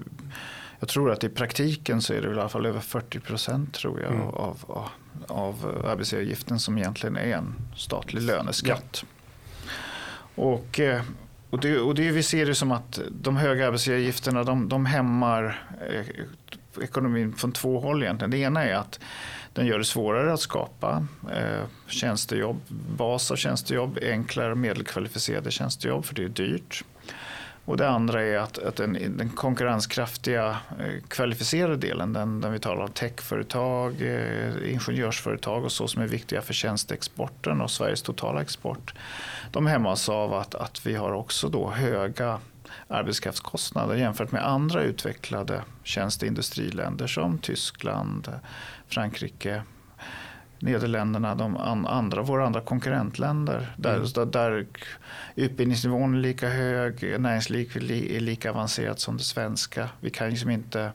[0.80, 4.00] jag tror att i praktiken så är det i alla fall över 40 procent tror
[4.00, 4.22] jag mm.
[4.28, 4.88] av, av,
[5.28, 9.04] av arbetsgivaravgiften som egentligen är en statlig löneskatt.
[9.04, 9.08] Ja.
[10.42, 11.02] Och, eh,
[11.52, 15.64] och, det, och det, vi ser det som att de höga arbetsgivaravgifterna de, de hämmar
[15.90, 18.30] eh, ekonomin från två håll egentligen.
[18.30, 19.00] Det ena är att
[19.52, 22.60] den gör det svårare att skapa eh, tjänstejobb,
[22.96, 26.84] bas av tjänstejobb, enklare och medelkvalificerade tjänstejobb för det är dyrt.
[27.64, 32.58] Och det andra är att, att den, den konkurrenskraftiga eh, kvalificerade delen, den, den vi
[32.58, 38.42] talar om techföretag, eh, ingenjörsföretag och så som är viktiga för tjänsteexporten och Sveriges totala
[38.42, 38.94] export.
[39.50, 42.38] De hämmas av att, att vi har också då höga
[42.88, 48.40] arbetskraftskostnader jämfört med andra utvecklade tjänsteindustriländer som Tyskland,
[48.88, 49.62] Frankrike,
[50.62, 51.56] Nederländerna, de
[51.86, 53.74] andra, våra andra konkurrentländer.
[53.76, 54.30] Där, mm.
[54.30, 54.66] där
[55.36, 59.88] utbildningsnivån är lika hög, näringslivet är lika avancerat som det svenska.
[60.00, 60.92] Vi kan liksom inte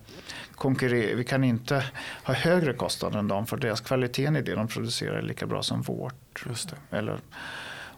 [0.55, 1.84] konkurrera, vi kan inte
[2.24, 5.63] ha högre kostnader än dem för deras kvaliteten i det de producerar är lika bra
[5.63, 6.45] som vårt.
[6.45, 6.97] Just det.
[6.97, 7.18] Eller,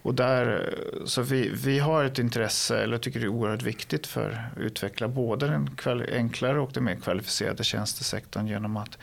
[0.01, 0.73] och där,
[1.05, 5.07] så vi, vi har ett intresse, eller tycker det är oerhört viktigt för att utveckla
[5.07, 5.69] både den
[6.11, 8.97] enklare och den mer kvalificerade tjänstesektorn genom att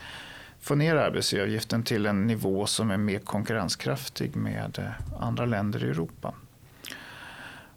[0.61, 5.89] få ner arbetsgivaravgiften till en nivå som är mer konkurrenskraftig med eh, andra länder i
[5.89, 6.33] Europa.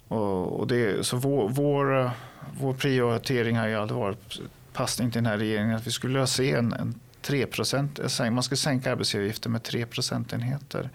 [0.08, 2.10] Och, och det, så vår, vår,
[2.60, 4.40] vår prioritering har ju aldrig varit
[4.72, 7.46] passning till den här regeringen att vi skulle se en, en 3
[8.20, 10.90] eh, man ska sänka arbetsgivaravgiften med 3 procentenheter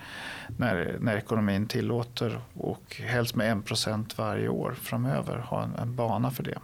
[0.58, 3.58] när, när ekonomin tillåter och helst med
[3.88, 6.60] 1 varje år framöver ha en, en bana för det.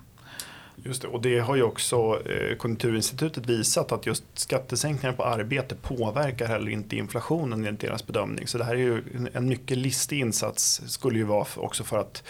[0.84, 5.76] Just det, och det har ju också eh, Konjunkturinstitutet visat att just skattesänkningar på arbete
[5.76, 8.48] påverkar heller inte inflationen enligt deras bedömning.
[8.48, 9.04] Så det här är ju
[9.34, 12.24] en mycket listig insats skulle ju vara också för att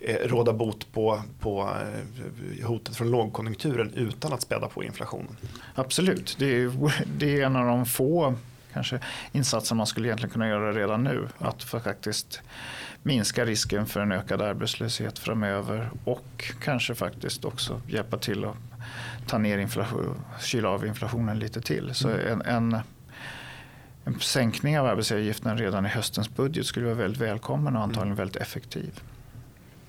[0.00, 1.70] eh, råda bot på, på
[2.60, 5.36] eh, hotet från lågkonjunkturen utan att späda på inflationen.
[5.74, 6.72] Absolut, det är,
[7.18, 8.34] det är en av de få
[8.72, 8.98] kanske
[9.32, 11.28] insatser man skulle egentligen kunna göra redan nu.
[11.38, 12.42] Att faktiskt
[13.02, 18.56] minska risken för en ökad arbetslöshet framöver och kanske faktiskt också hjälpa till att
[19.26, 21.94] ta ner inflation, kyla av inflationen lite till.
[21.94, 22.26] Så mm.
[22.28, 22.80] en, en,
[24.04, 28.16] en sänkning av arbetsgivaravgiften redan i höstens budget skulle vara väldigt välkommen och antagligen mm.
[28.16, 29.00] väldigt effektiv.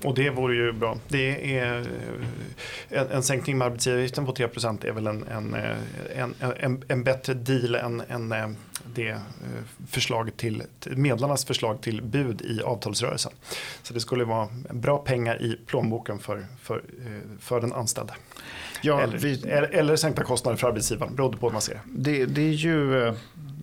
[0.03, 0.97] Och det vore ju bra.
[1.07, 5.55] Det är, eh, en, en sänkning med arbetsgivaravgiften på 3% är väl en, en,
[6.15, 8.49] en, en, en bättre deal än, än eh,
[8.95, 9.19] det eh,
[9.87, 13.31] förslag till, medlarnas förslag till bud i avtalsrörelsen.
[13.81, 16.83] Så det skulle vara bra pengar i plånboken för, för,
[17.39, 18.13] för den anställde.
[18.81, 22.25] Ja, eller, vi, eller, eller sänkta kostnader för arbetsgivaren, beroende på hur man ser det.
[22.25, 23.13] Det är ju,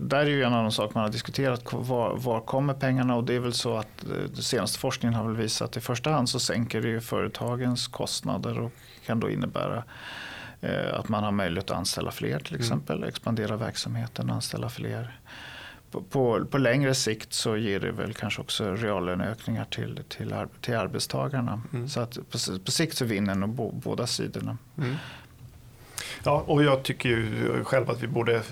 [0.00, 1.72] där är ju en de saker man har diskuterat.
[1.72, 3.16] Var, var kommer pengarna?
[3.16, 6.10] Och det är väl så att den senaste forskningen har väl visat att i första
[6.10, 8.72] hand så sänker det ju företagens kostnader och
[9.06, 9.84] kan då innebära
[10.60, 12.60] eh, att man har möjlighet att anställa fler till mm.
[12.60, 12.96] exempel.
[12.96, 13.08] Mm.
[13.08, 15.20] Expandera verksamheten och anställa fler.
[15.90, 20.74] På, på, på, längre sikt så ger det väl kanske också reallöneökningar till, till, till
[20.74, 21.62] arbetstagarna.
[21.72, 21.88] Mm.
[21.88, 24.58] Så att på, på, sikt så vinner nog båda sidorna.
[24.78, 24.96] Mm.
[26.24, 28.42] Ja, och jag tycker ju själv att vi borde,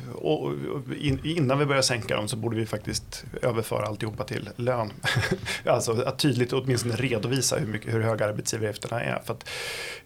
[1.24, 4.92] innan vi börjar sänka dem så borde vi faktiskt överföra alltihopa till lön.
[5.66, 9.22] alltså att tydligt åtminstone redovisa hur, mycket, hur höga arbetsgivaravgifterna är.
[9.24, 9.48] För att,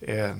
[0.00, 0.30] eh,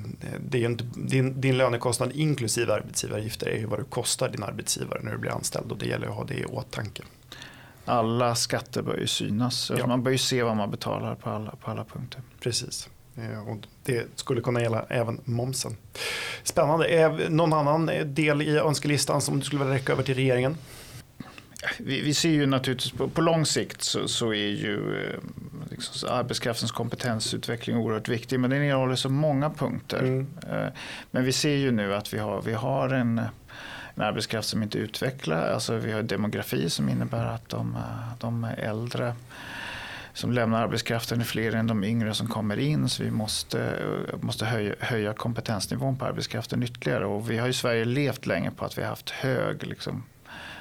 [0.41, 5.01] det är inte, din, din lönekostnad inklusive arbetsgivaravgifter är ju vad du kostar din arbetsgivare
[5.03, 7.03] när du blir anställd och det gäller att ha det i åtanke.
[7.85, 9.73] Alla skatter bör ju synas.
[9.79, 9.87] Ja.
[9.87, 12.23] Man bör ju se vad man betalar på alla, på alla punkter.
[12.41, 12.89] Precis.
[13.17, 15.77] Eh, och det skulle kunna gälla även momsen.
[16.43, 16.87] Spännande.
[16.87, 20.57] Är någon annan del i önskelistan som du skulle vilja räcka över till regeringen?
[21.79, 25.19] Vi, vi ser ju naturligtvis på, på lång sikt så, så är ju eh,
[25.71, 28.41] liksom, arbetskraftens kompetensutveckling oerhört viktig.
[28.41, 29.99] Men den innehåller så många punkter.
[29.99, 30.27] Mm.
[30.51, 30.67] Eh,
[31.11, 33.19] men vi ser ju nu att vi har, vi har en,
[33.95, 35.53] en arbetskraft som inte utvecklar.
[35.53, 37.79] Alltså vi har demografi som innebär att de,
[38.19, 39.15] de äldre
[40.15, 42.89] som lämnar arbetskraften är fler än de yngre som kommer in.
[42.89, 43.83] Så vi måste,
[44.21, 47.07] måste höja, höja kompetensnivån på arbetskraften ytterligare.
[47.07, 50.03] Och vi har i Sverige levt länge på att vi har haft hög, liksom,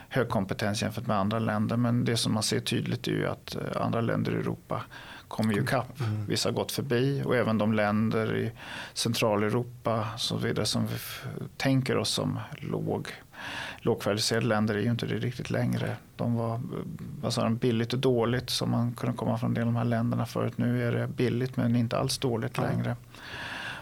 [0.10, 1.78] hög kompetens jämfört med andra länder.
[1.78, 4.82] Men det som man ser tydligt är ju att eh, andra länder i Europa
[5.28, 6.00] kommer ju kapp.
[6.00, 6.26] Mm.
[6.26, 8.52] Vissa har gått förbi och även de länder i
[8.94, 10.98] Centraleuropa så vidare som vi
[11.58, 13.08] tänker oss som låg
[13.82, 15.96] lågkvalificerade länder är ju inte det riktigt längre.
[16.16, 16.62] De var
[17.36, 20.58] de, billigt och dåligt som man kunde komma från de här länderna förut.
[20.58, 22.70] Nu är det billigt men inte alls dåligt mm.
[22.70, 22.96] längre.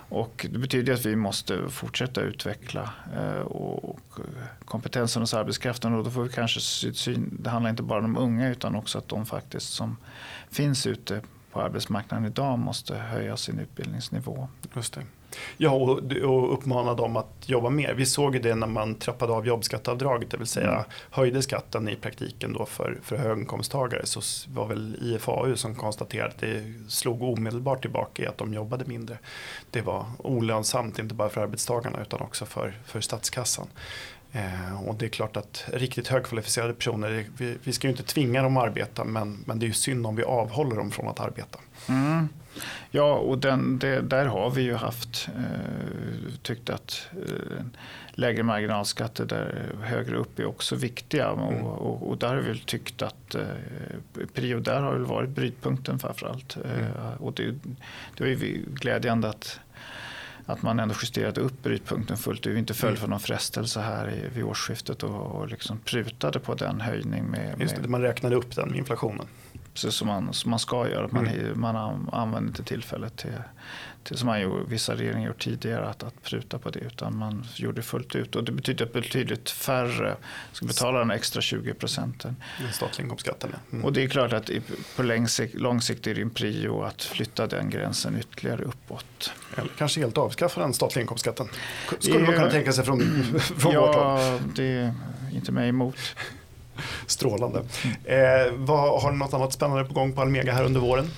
[0.09, 3.99] Och det betyder att vi måste fortsätta utveckla eh, och
[4.65, 5.93] kompetensen hos arbetskraften.
[5.93, 8.97] Och då får vi kanske syn, det handlar inte bara om de unga utan också
[8.97, 9.97] att de faktiskt som
[10.49, 11.21] finns ute
[11.51, 14.47] på arbetsmarknaden idag måste höja sin utbildningsnivå.
[14.75, 15.01] Just det.
[15.57, 17.93] Ja, och, och uppmana dem att jobba mer.
[17.93, 20.83] Vi såg det när man trappade av jobbskatteavdraget, det vill säga mm.
[21.09, 24.05] höjde skatten i praktiken då för, för höginkomsttagare.
[24.05, 24.21] Så
[24.53, 29.17] var väl IFAU som konstaterade att det slog omedelbart tillbaka i att de jobbade mindre.
[29.71, 33.67] Det var olönsamt, inte bara för arbetstagarna utan också för, för statskassan.
[34.31, 38.41] Eh, och det är klart att riktigt högkvalificerade personer, vi, vi ska ju inte tvinga
[38.41, 41.19] dem att arbeta men, men det är ju synd om vi avhåller dem från att
[41.19, 41.59] arbeta.
[41.87, 42.29] Mm.
[42.91, 47.65] Ja, och den, det, där har vi ju haft eh, tyckt att eh,
[48.11, 51.29] lägre marginalskatter där högre upp är också viktiga.
[51.29, 51.43] Mm.
[51.43, 53.43] Och, och, och, där har vi tyckt att eh,
[54.33, 56.57] period där har väl varit brytpunkten framförallt.
[56.65, 57.17] Eh, mm.
[57.19, 57.55] och det,
[58.17, 59.59] det var ju glädjande att
[60.49, 62.57] att man ändå justerade upp brytpunkten fullt ut.
[62.57, 66.81] Inte föll för någon frestelse här i, vid årsskiftet och, och liksom prutade på den
[66.81, 67.23] höjning.
[67.25, 69.25] Med, Just det, man räknade upp den med inflationen.
[69.73, 71.07] Precis som man, som man ska göra.
[71.11, 71.61] Man, mm.
[71.61, 71.75] man
[72.11, 73.31] använder inte tillfället till,
[74.09, 76.79] till, som man gjort, vissa regeringar gjort tidigare, att, att pruta på det.
[76.79, 78.35] Utan man gjorde det fullt ut.
[78.35, 80.15] Och det betyder att betydligt färre
[80.51, 82.35] ska betala den extra 20 procenten.
[82.61, 83.55] Den statliga inkomstskatten.
[83.71, 83.85] Mm.
[83.85, 84.49] Och det är klart att
[84.95, 89.31] på lång sikt, lång sikt är det en prio att flytta den gränsen ytterligare uppåt.
[89.55, 91.47] Eller kanske helt avskaffa den statliga inkomstskatten.
[91.99, 92.99] Skulle man kunna tänka sig från,
[93.39, 94.41] från ja, vårt håll?
[94.55, 94.93] Det är
[95.33, 96.15] inte mig emot.
[97.05, 97.59] Strålande.
[98.03, 101.11] Eh, vad, har du något annat spännande på gång på Almega här under våren?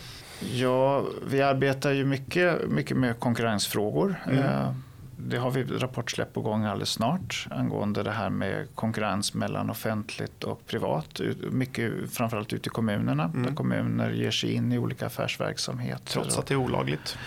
[0.53, 4.15] Ja, vi arbetar ju mycket, mycket med konkurrensfrågor.
[4.25, 4.39] Mm.
[4.39, 4.73] Eh,
[5.17, 10.43] det har vi rapportsläpp på gång alldeles snart angående det här med konkurrens mellan offentligt
[10.43, 11.21] och privat.
[11.51, 13.43] Mycket framförallt ute i kommunerna mm.
[13.45, 16.11] där kommuner ger sig in i olika affärsverksamheter.
[16.11, 17.17] Trots att det är olagligt?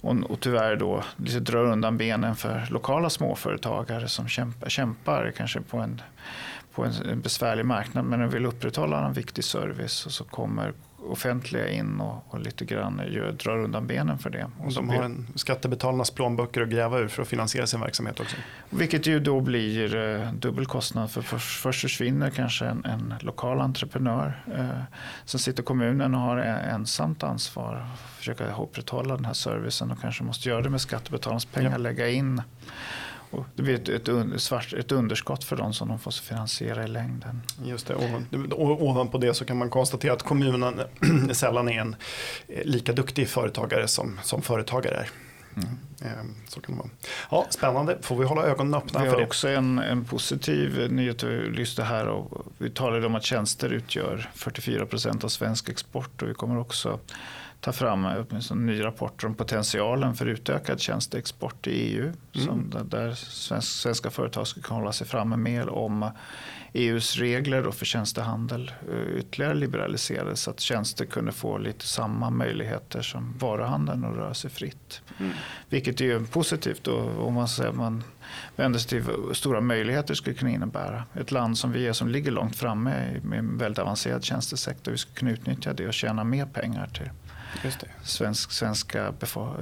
[0.00, 5.60] och, och tyvärr då lite drar undan benen för lokala småföretagare som kämpar, kämpar kanske
[5.60, 6.02] på en,
[6.74, 10.72] på en besvärlig marknad men vill upprätthålla en viktig service och så kommer
[11.06, 14.50] offentliga in och, och lite grann gör, drar undan benen för det.
[14.58, 18.36] Och de har en skattebetalarnas plånböcker att gräva ur för att finansiera sin verksamhet också.
[18.70, 21.10] Vilket ju då blir eh, dubbel kostnad.
[21.10, 24.44] För först, först försvinner kanske en, en lokal entreprenör.
[24.56, 24.68] Eh,
[25.24, 30.24] sen sitter kommunen och har ensamt ansvar att försöka upprätthålla den här servicen och kanske
[30.24, 31.76] måste göra det med skattebetalarnas pengar, ja.
[31.76, 32.42] lägga in
[33.30, 36.88] och det blir ett, ett, svart, ett underskott för dem som de får finansiera i
[36.88, 37.42] längden.
[37.64, 40.80] Just det, och ovanpå det så kan man konstatera att kommunen
[41.32, 41.96] sällan är en
[42.48, 45.10] eh, lika duktig företagare som, som företagare är.
[45.56, 45.78] Mm.
[46.00, 46.90] Ehm, så kan det vara.
[47.30, 49.16] Ja, spännande, får vi hålla ögonen öppna vi för det.
[49.16, 52.06] Vi har också en, en positiv nyhet lyfte här.
[52.06, 56.58] Och vi talade om att tjänster utgör 44 procent av svensk export och vi kommer
[56.58, 56.98] också
[57.60, 62.02] ta fram en ny rapport om potentialen för utökad tjänsteexport i EU.
[62.02, 62.46] Mm.
[62.46, 63.14] Som där
[63.60, 66.10] svenska företag ska kunna hålla sig framme mer om
[66.72, 73.02] EUs regler för tjänstehandel eh, ytterligare liberaliserades så att tjänster kunde få lite samma möjligheter
[73.02, 75.02] som varuhandeln att röra sig fritt.
[75.18, 75.32] Mm.
[75.68, 78.04] Vilket är positivt då, om man, säger, man
[78.56, 81.04] vänder sig till stora möjligheter skulle kunna innebära.
[81.14, 84.92] Ett land som vi är som ligger långt framme med en väldigt avancerad tjänstesektor.
[84.92, 87.10] Vi skulle kunna utnyttja det och tjäna mer pengar till
[88.02, 89.12] Svensk, svenska,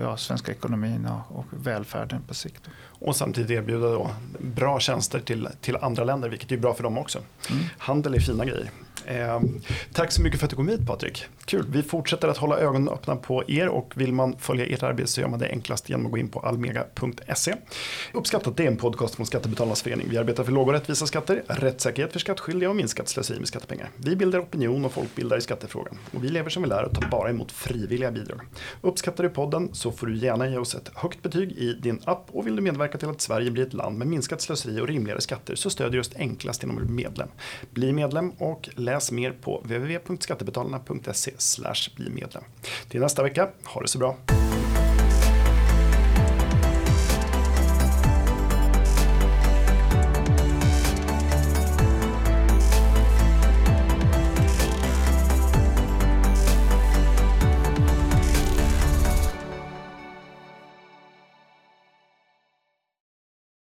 [0.00, 2.62] ja, svenska ekonomin och, och välfärden på sikt.
[2.76, 4.10] Och samtidigt erbjuda då
[4.40, 7.18] bra tjänster till, till andra länder, vilket är bra för dem också.
[7.50, 7.64] Mm.
[7.78, 8.70] Handel är fina grejer.
[9.06, 9.40] Eh,
[9.92, 11.26] tack så mycket för att du kom hit Patrik.
[11.44, 11.66] Kul.
[11.68, 15.20] Vi fortsätter att hålla ögonen öppna på er och vill man följa ert arbete så
[15.20, 17.54] gör man det enklast genom att gå in på almega.se.
[18.14, 20.06] Uppskattat det är en podcast från Skattebetalarnas förening.
[20.10, 23.90] Vi arbetar för låga och rättvisa skatter, rättssäkerhet för skattskyldiga och minskat slöseri med skattepengar.
[23.96, 25.98] Vi bildar opinion och folkbildar i skattefrågan.
[26.14, 28.40] Och vi lever som vi lär och tar bara emot frivilliga bidrag.
[28.80, 32.26] Uppskattar du podden så får du gärna ge oss ett högt betyg i din app
[32.32, 35.20] och vill du medverka till att Sverige blir ett land med minskat slöseri och rimligare
[35.20, 37.28] skatter så stödjer just enklast genom att bli medlem.
[37.70, 41.30] Bli medlem och läs mer på www.skattebetalarna.se
[41.96, 42.44] bli medlem.
[42.88, 44.16] Till nästa vecka, ha det så bra.